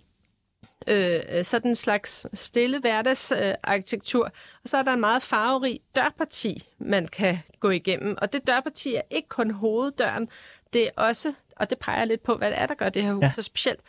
[0.88, 4.26] øh, sådan en slags stille hverdagsarkitektur.
[4.26, 4.32] Øh,
[4.64, 8.18] og så er der en meget farverig dørparti, man kan gå igennem.
[8.22, 10.30] Og det dørparti er ikke kun hoveddøren,
[10.74, 13.14] det er også, og det peger lidt på, hvad det er, der gør det her
[13.14, 13.32] hus ja.
[13.36, 13.80] så specielt,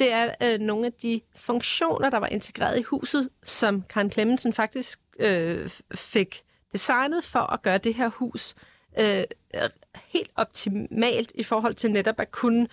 [0.00, 4.52] det er øh, nogle af de funktioner, der var integreret i huset, som Karen Clemmensen
[4.52, 6.42] faktisk øh, fik
[6.72, 8.54] designet for at gøre det her hus
[8.98, 9.24] øh,
[9.94, 12.68] helt optimalt i forhold til netop at kunne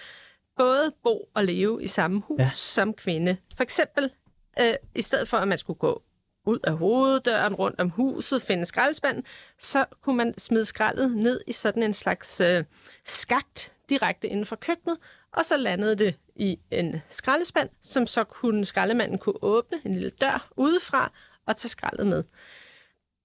[0.57, 2.49] både bo og leve i samme hus ja.
[2.49, 3.37] som kvinde.
[3.55, 4.11] For eksempel,
[4.59, 6.03] øh, i stedet for at man skulle gå
[6.45, 9.23] ud af hoveddøren, rundt om huset, finde skraldespanden,
[9.59, 12.63] så kunne man smide skraldet ned i sådan en slags øh,
[13.05, 14.97] skagt direkte inden for køkkenet,
[15.37, 20.09] og så landede det i en skraldespand, som så kunne skraldemanden kunne åbne en lille
[20.09, 21.11] dør udefra
[21.47, 22.23] og tage skraldet med.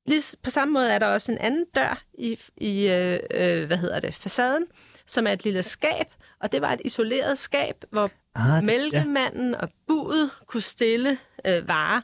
[0.06, 3.76] Lige på samme måde er der også en anden dør i, i øh, øh, hvad
[3.76, 4.66] hedder det, facaden,
[5.06, 6.06] som er et lille skab,
[6.40, 9.58] og det var et isoleret skab, hvor ah, det, mælkemanden ja.
[9.58, 12.00] og budet kunne stille øh, varer.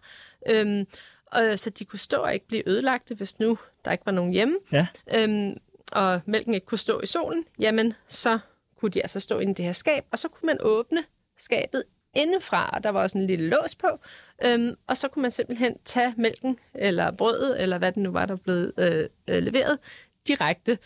[0.48, 0.86] Øhm,
[1.26, 4.32] og, så de kunne stå og ikke blive ødelagte, hvis nu der ikke var nogen
[4.32, 4.58] hjemme.
[4.72, 4.86] Ja.
[5.14, 5.56] Øhm,
[5.92, 8.38] og mælken ikke kunne stå i solen, jamen så
[8.80, 11.00] kunne de altså stå inde i det her skab, og så kunne man åbne
[11.38, 11.84] skabet
[12.16, 13.88] indefra, og der var også en lille lås på,
[14.44, 18.26] øhm, og så kunne man simpelthen tage mælken, eller brødet, eller hvad det nu var,
[18.26, 19.78] der blev øh, øh, leveret,
[20.28, 20.78] direkte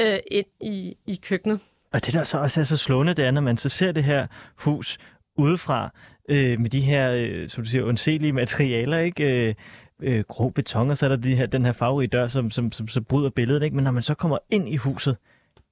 [0.00, 1.60] øh, ind i, i køkkenet.
[1.92, 4.04] Og det, der så også er så slående, det er, når man så ser det
[4.04, 4.26] her
[4.56, 4.98] hus
[5.36, 5.92] udefra,
[6.28, 9.48] øh, med de her, øh, som du siger, undselige materialer, ikke?
[9.48, 9.54] Øh,
[10.02, 12.72] øh, grå beton, og så er der de her, den her farverige dør, som, som,
[12.72, 13.62] som, som bryder billedet.
[13.62, 13.76] Ikke?
[13.76, 15.16] Men når man så kommer ind i huset,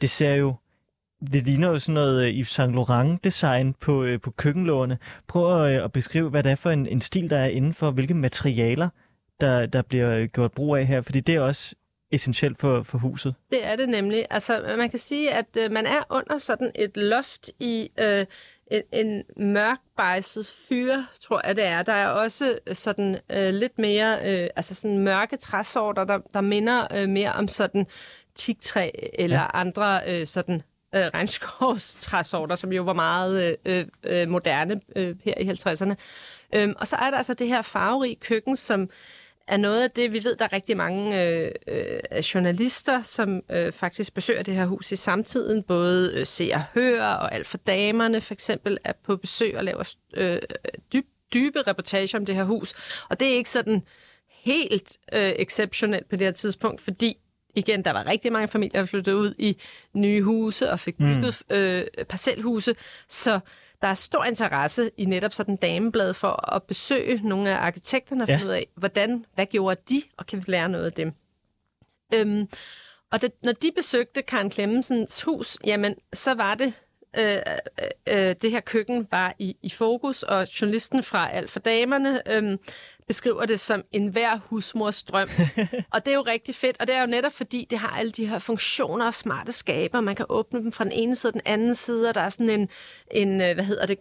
[0.00, 0.54] det ser jo
[1.20, 4.98] det ligner jo sådan noget øh, Yves Saint Laurent design på, øh, på køkkenlårene.
[5.28, 7.74] Prøv at, øh, at beskrive, hvad det er for en, en stil, der er inden
[7.74, 8.88] for, hvilke materialer,
[9.40, 11.74] der, der bliver gjort brug af her, fordi det er også
[12.12, 13.34] essentielt for, for huset.
[13.50, 14.26] Det er det nemlig.
[14.30, 18.26] Altså, man kan sige, at øh, man er under sådan et loft i øh,
[18.70, 21.82] en, en mørkbejset fyr, tror jeg det er.
[21.82, 26.86] Der er også sådan øh, lidt mere, øh, altså sådan mørke træsorter, der, der minder
[26.94, 27.86] øh, mere om sådan
[28.34, 29.46] tigtræ eller ja.
[29.54, 30.62] andre øh, sådan
[30.96, 35.94] øh, regnskovstræsorter, som jo var meget øh, øh, moderne øh, her i 50'erne.
[36.54, 38.90] Øhm, og så er der altså det her farverige køkken, som
[39.48, 43.72] er noget af det, vi ved, der er rigtig mange øh, øh, journalister, som øh,
[43.72, 45.62] faktisk besøger det her hus i samtiden.
[45.62, 49.64] Både øh, ser og hører, og alt for damerne for eksempel er på besøg og
[49.64, 50.38] laver øh,
[50.92, 52.74] dyb, dybe reportager om det her hus.
[53.08, 53.82] Og det er ikke sådan
[54.30, 57.16] helt øh, exceptionelt på det her tidspunkt, fordi
[57.56, 59.56] igen, der var rigtig mange familier, der flyttede ud i
[59.92, 61.56] nye huse og fik bygget mm.
[61.56, 62.74] øh, parcelhuse,
[63.08, 63.40] så
[63.82, 68.28] der er stor interesse i netop sådan dameblad for at besøge nogle af arkitekterne og
[68.28, 68.36] ja.
[68.36, 71.12] finde ud af, hvordan, hvad gjorde de, og kan vi lære noget af dem.
[72.14, 72.48] Øhm,
[73.12, 76.72] og det, når de besøgte Karen Klemmensens hus, jamen, så var det,
[77.16, 77.36] øh,
[78.08, 82.32] øh, øh, det her køkken var i, i fokus, og journalisten fra Alt for Damerne
[82.32, 82.58] øh,
[83.06, 85.28] beskriver det som en hver husmors drøm.
[85.94, 88.10] og det er jo rigtig fedt, og det er jo netop fordi, det har alle
[88.10, 90.00] de her funktioner og smarte skaber.
[90.00, 92.28] Man kan åbne dem fra den ene side og den anden side, og der er
[92.28, 92.68] sådan en,
[93.10, 93.98] en øh, hvad hedder det,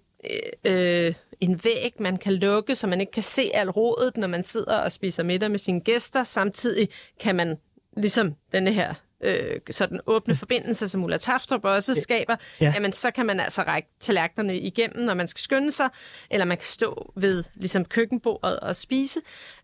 [0.63, 4.43] øh, en væg, man kan lukke, så man ikke kan se alt rådet, når man
[4.43, 6.23] sidder og spiser middag med sine gæster.
[6.23, 6.89] Samtidig
[7.19, 7.57] kan man
[7.97, 8.93] ligesom denne her
[9.23, 12.71] øh, sådan åbne forbindelse, som Ulla Tafstrup også skaber, ja.
[12.75, 15.89] jamen så kan man altså række tallerkenerne igennem, når man skal skynde sig,
[16.31, 19.19] eller man kan stå ved ligesom køkkenbordet og spise.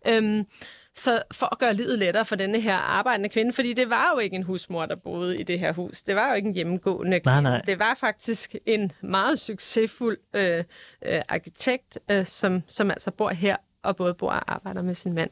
[0.06, 0.46] Øhm,
[0.94, 4.18] så for at gøre livet lettere for denne her arbejdende kvinde, fordi det var jo
[4.18, 6.02] ikke en husmor, der boede i det her hus.
[6.02, 7.26] Det var jo ikke en hjemmegående kvinde.
[7.26, 7.60] Nej, nej.
[7.60, 10.64] Det var faktisk en meget succesfuld øh,
[11.04, 15.12] øh, arkitekt, øh, som, som altså bor her og både bor og arbejder med sin
[15.12, 15.30] mand.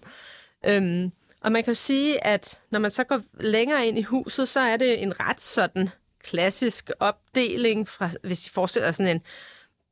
[0.66, 4.48] Øhm, og man kan jo sige, at når man så går længere ind i huset,
[4.48, 5.90] så er det en ret sådan
[6.24, 9.22] klassisk opdeling, fra, hvis I forestiller sådan en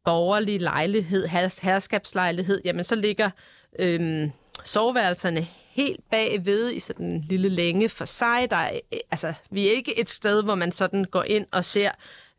[0.05, 1.27] borgerlig lejlighed,
[1.63, 3.31] herskabslejlighed, jamen så ligger
[3.79, 4.31] øhm,
[4.65, 8.51] soveværelserne helt bagved i sådan en lille længe for sig.
[8.51, 8.81] Der er,
[9.11, 11.91] altså, vi er ikke et sted, hvor man sådan går ind og ser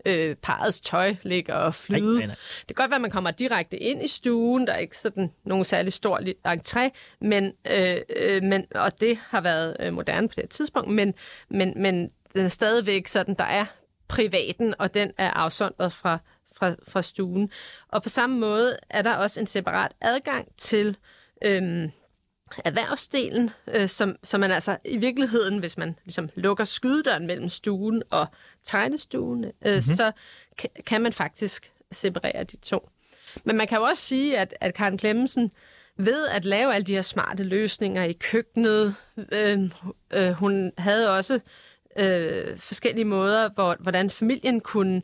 [0.05, 2.11] øh, parets tøj ligger og flyde.
[2.11, 2.35] Nej, nej, nej.
[2.59, 4.67] Det kan godt være, at man kommer direkte ind i stuen.
[4.67, 6.89] Der er ikke sådan nogen særlig stor entré,
[7.21, 11.13] men, øh, øh, men, og det har været øh, moderne på det tidspunkt, men,
[11.49, 13.65] men, men den er stadigvæk sådan, der er
[14.07, 16.17] privaten, og den er afsondret fra,
[16.55, 17.51] fra, fra stuen.
[17.87, 20.97] Og på samme måde er der også en separat adgang til
[21.45, 21.89] øh,
[22.65, 28.03] erhvervsdelen, øh, som, som man altså i virkeligheden, hvis man ligesom lukker skydedøren mellem stuen
[28.09, 28.27] og
[28.63, 29.81] tegnestuen, øh, mm-hmm.
[29.81, 30.11] så
[30.57, 32.89] kan, kan man faktisk separere de to.
[33.43, 35.51] Men man kan jo også sige, at, at Karen Klemmensen
[35.97, 38.95] ved at lave alle de her smarte løsninger i køkkenet,
[39.31, 39.59] øh,
[40.13, 41.39] øh, hun havde også
[41.97, 45.01] øh, forskellige måder, hvor, hvordan familien kunne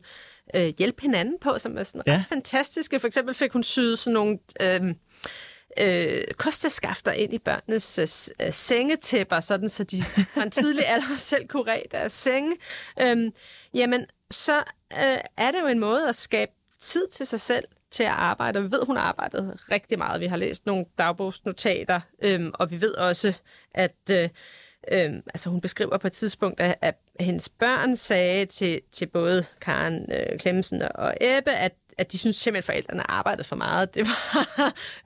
[0.54, 2.12] øh, hjælpe hinanden på, som er sådan ja.
[2.12, 2.98] ret fantastiske.
[2.98, 4.38] For eksempel fik hun syet sådan nogle...
[4.60, 4.94] Øh,
[5.80, 7.98] øh, kosteskafter ind i børnenes
[8.40, 10.02] øh, sengetæpper, sådan så de
[10.34, 12.56] fra en tidlig alder selv kunne ræde deres senge,
[13.00, 13.32] øh,
[13.74, 14.56] jamen så
[14.92, 18.58] øh, er det jo en måde at skabe tid til sig selv til at arbejde.
[18.58, 20.20] Og vi ved, hun har arbejdet rigtig meget.
[20.20, 23.34] Vi har læst nogle dagbogsnotater, øh, og vi ved også,
[23.74, 24.28] at øh,
[24.92, 29.44] øh, altså hun beskriver på et tidspunkt, at, at hendes børn sagde til, til både
[29.60, 33.94] Karen øh, Klemmensen og Ebbe, at at de synes simpelthen, at forældrene arbejdede for meget.
[33.94, 34.46] Det var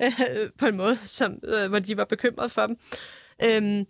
[0.03, 2.77] øh, på en måde, som, øh, hvor de var bekymrede for dem.
[3.43, 3.87] Øhm,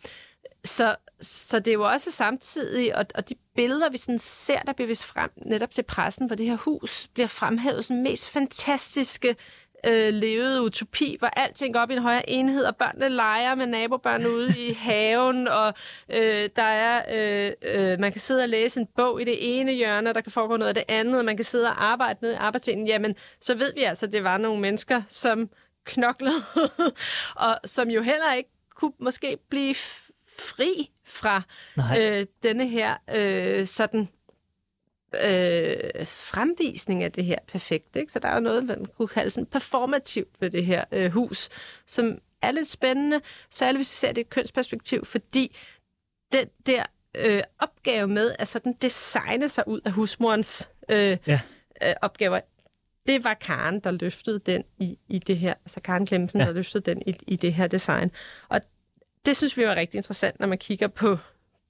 [0.64, 4.72] så, så det er jo også samtidig, og, og de billeder, vi sådan ser, der
[4.72, 9.36] bliver vist frem netop til pressen, hvor det her hus bliver fremhævet som mest fantastiske
[9.86, 13.66] øh, levede utopi, hvor alting går op i en højere enhed, og børnene leger med
[13.66, 15.74] nabobørn ude i haven, og
[16.08, 19.72] øh, der er, øh, øh, man kan sidde og læse en bog i det ene
[19.72, 22.18] hjørne, og der kan foregå noget af det andet, og man kan sidde og arbejde
[22.22, 22.86] ned i arbejdstiden.
[22.86, 25.48] Jamen, så ved vi altså, at det var nogle mennesker, som
[25.86, 26.42] knoklede,
[27.46, 29.74] og som jo heller ikke kunne måske blive
[30.38, 31.42] fri fra
[31.98, 34.08] øh, denne her øh, sådan
[35.14, 37.96] øh, fremvisning af det her perfekt.
[37.96, 38.12] Ikke?
[38.12, 41.48] Så der er jo noget, man kunne kalde sådan performativt ved det her øh, hus,
[41.86, 45.56] som er lidt spændende, særligt hvis vi ser det i kønsperspektiv, fordi
[46.32, 46.84] den der
[47.14, 51.40] øh, opgave med at sådan designe sig ud af husmorens øh, ja.
[51.82, 52.40] øh, opgaver,
[53.06, 56.46] det var Karen, der løftede den i, i det her, altså Karen Klemsen, ja.
[56.46, 58.10] der løftede den i, i det her design.
[58.48, 58.60] Og
[59.26, 61.18] det synes vi var rigtig interessant, når man kigger på,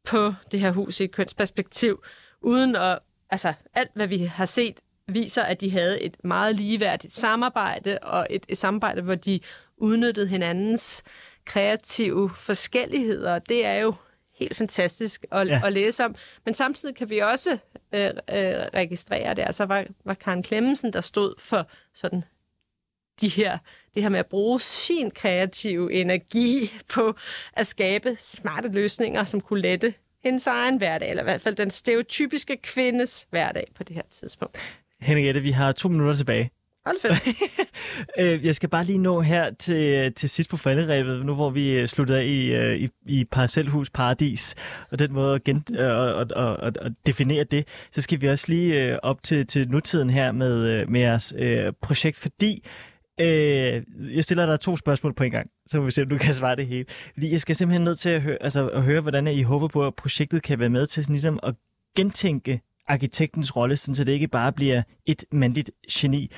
[0.04, 2.02] på det her hus i et kønsperspektiv,
[2.40, 2.98] uden at
[3.30, 8.26] altså alt, hvad vi har set, viser, at de havde et meget ligeværdigt samarbejde, og
[8.30, 9.40] et, et samarbejde, hvor de
[9.76, 11.02] udnyttede hinandens
[11.44, 13.38] kreative forskelligheder.
[13.38, 13.94] Det er jo
[14.34, 15.60] helt fantastisk at, ja.
[15.64, 16.14] at læse om.
[16.44, 17.58] Men samtidig kan vi også
[17.94, 18.12] øh, øh,
[18.74, 19.42] registrere det.
[19.42, 22.24] Altså var, var Karen Klemmensen, der stod for sådan
[23.20, 23.58] de her,
[23.94, 27.14] det her med at bruge sin kreative energi på
[27.52, 31.70] at skabe smarte løsninger, som kunne lette hendes egen hverdag, eller i hvert fald den
[31.70, 34.58] stereotypiske kvindes hverdag på det her tidspunkt.
[35.00, 36.50] Henriette, vi har to minutter tilbage.
[36.86, 37.38] Hold fedt.
[38.18, 41.70] Øh, jeg skal bare lige nå her til, til sidst på falderæbet, nu hvor vi
[41.70, 44.54] øh, sluttede af i, øh, i, i Parcelhus Paradis,
[44.90, 48.44] og den måde at, gen, at, at, at, at definere det, så skal vi også
[48.48, 51.34] lige op til, til nutiden her med, med jeres
[51.82, 52.64] projekt, fordi
[53.20, 53.82] Øh,
[54.16, 56.34] jeg stiller dig to spørgsmål på en gang, så må vi se, om du kan
[56.34, 56.84] svare det hele.
[57.12, 59.86] Fordi jeg skal simpelthen nødt til at høre, altså, at høre hvordan I håber på,
[59.86, 61.54] at projektet kan være med til sådan, ligesom at
[61.96, 66.30] gentænke arkitektens rolle, så det ikke bare bliver et mandligt geni.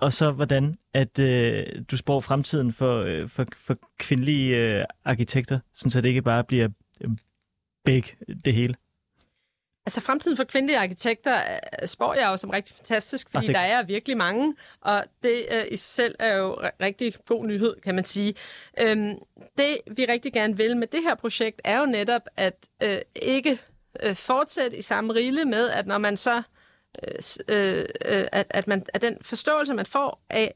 [0.00, 5.58] Og så hvordan at øh, du spår fremtiden for, øh, for, for kvindelige øh, arkitekter,
[5.72, 6.68] så det ikke bare bliver
[7.00, 7.10] øh,
[7.84, 8.04] big
[8.44, 8.74] det hele.
[9.88, 11.36] Altså fremtiden for kvindelige arkitekter
[11.82, 13.54] øh, spår jeg jo som rigtig fantastisk, fordi det...
[13.54, 17.76] der er virkelig mange, og det uh, i sig selv er jo rigtig god nyhed,
[17.84, 18.34] kan man sige.
[18.80, 19.14] Øhm,
[19.58, 23.58] det vi rigtig gerne vil med det her projekt, er jo netop at uh, ikke
[24.06, 26.42] uh, fortsætte i samme rille med, at når man så uh,
[27.52, 27.84] uh,
[28.32, 30.54] at, at, man, at den forståelse, man får af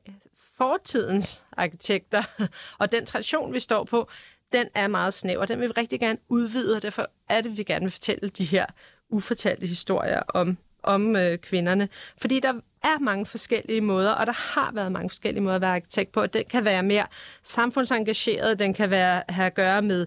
[0.56, 2.22] fortidens arkitekter
[2.80, 4.08] og den tradition, vi står på,
[4.52, 5.44] den er meget snæver.
[5.44, 8.44] Den vil vi rigtig gerne udvide, og derfor er det, vi gerne vil fortælle de
[8.44, 8.66] her
[9.12, 11.88] ufortalte historier om, om øh, kvinderne.
[12.20, 12.52] Fordi der
[12.82, 16.26] er mange forskellige måder, og der har været mange forskellige måder at være arkitekt på.
[16.26, 17.06] Den kan være mere
[17.42, 20.06] samfundsengageret, den kan være, have at gøre med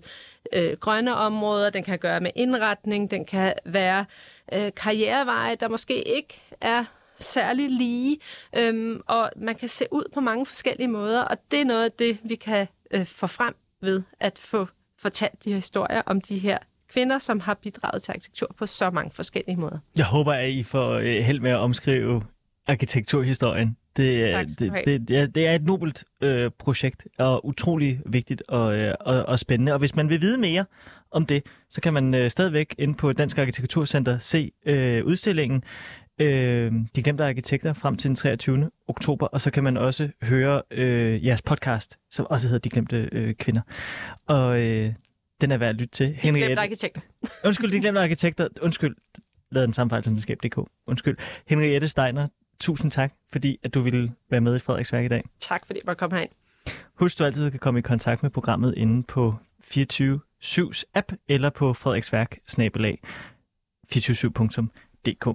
[0.54, 4.06] øh, grønne områder, den kan have at gøre med indretning, den kan være
[4.54, 6.86] øh, karriereveje, der måske ikke er
[7.20, 8.18] særlig lige,
[8.56, 11.92] øhm, og man kan se ud på mange forskellige måder, og det er noget af
[11.92, 16.38] det, vi kan øh, få frem ved at få fortalt de her historier om de
[16.38, 16.58] her
[16.96, 19.78] kvinder, som har bidraget til arkitektur på så mange forskellige måder.
[19.98, 22.22] Jeg håber, at I får øh, held med at omskrive
[22.68, 23.78] arkitekturhistorien.
[23.98, 28.44] Det, tak, det, det, det, er, det er et nobelt øh, projekt, og utrolig vigtigt
[28.48, 29.74] og, øh, og, og spændende.
[29.74, 30.66] Og hvis man vil vide mere
[31.12, 35.64] om det, så kan man øh, stadigvæk ind på Dansk Arkitekturcenter se øh, udstillingen
[36.22, 38.70] øh, De Glemte Arkitekter frem til den 23.
[38.88, 43.10] oktober, og så kan man også høre øh, jeres podcast, som også hedder De Glemte
[43.12, 43.62] øh, Kvinder.
[44.28, 44.94] Og øh,
[45.42, 46.14] den er værd at lytte til.
[46.14, 46.48] Henriette...
[46.48, 47.02] Glemte arkitekter.
[47.46, 48.48] Undskyld, de glemte arkitekter.
[48.62, 48.96] Undskyld,
[49.52, 50.60] lavede den samme fejl som skab.dk.
[50.88, 51.18] Undskyld.
[51.48, 52.28] Henriette Steiner,
[52.60, 55.24] tusind tak, fordi at du ville være med i Frederiksværk i dag.
[55.40, 56.32] Tak, fordi jeg måtte komme herind.
[56.94, 61.74] Husk, du altid kan komme i kontakt med programmet inde på 24-7's app eller på
[61.74, 65.28] frederiksværk 247.dk.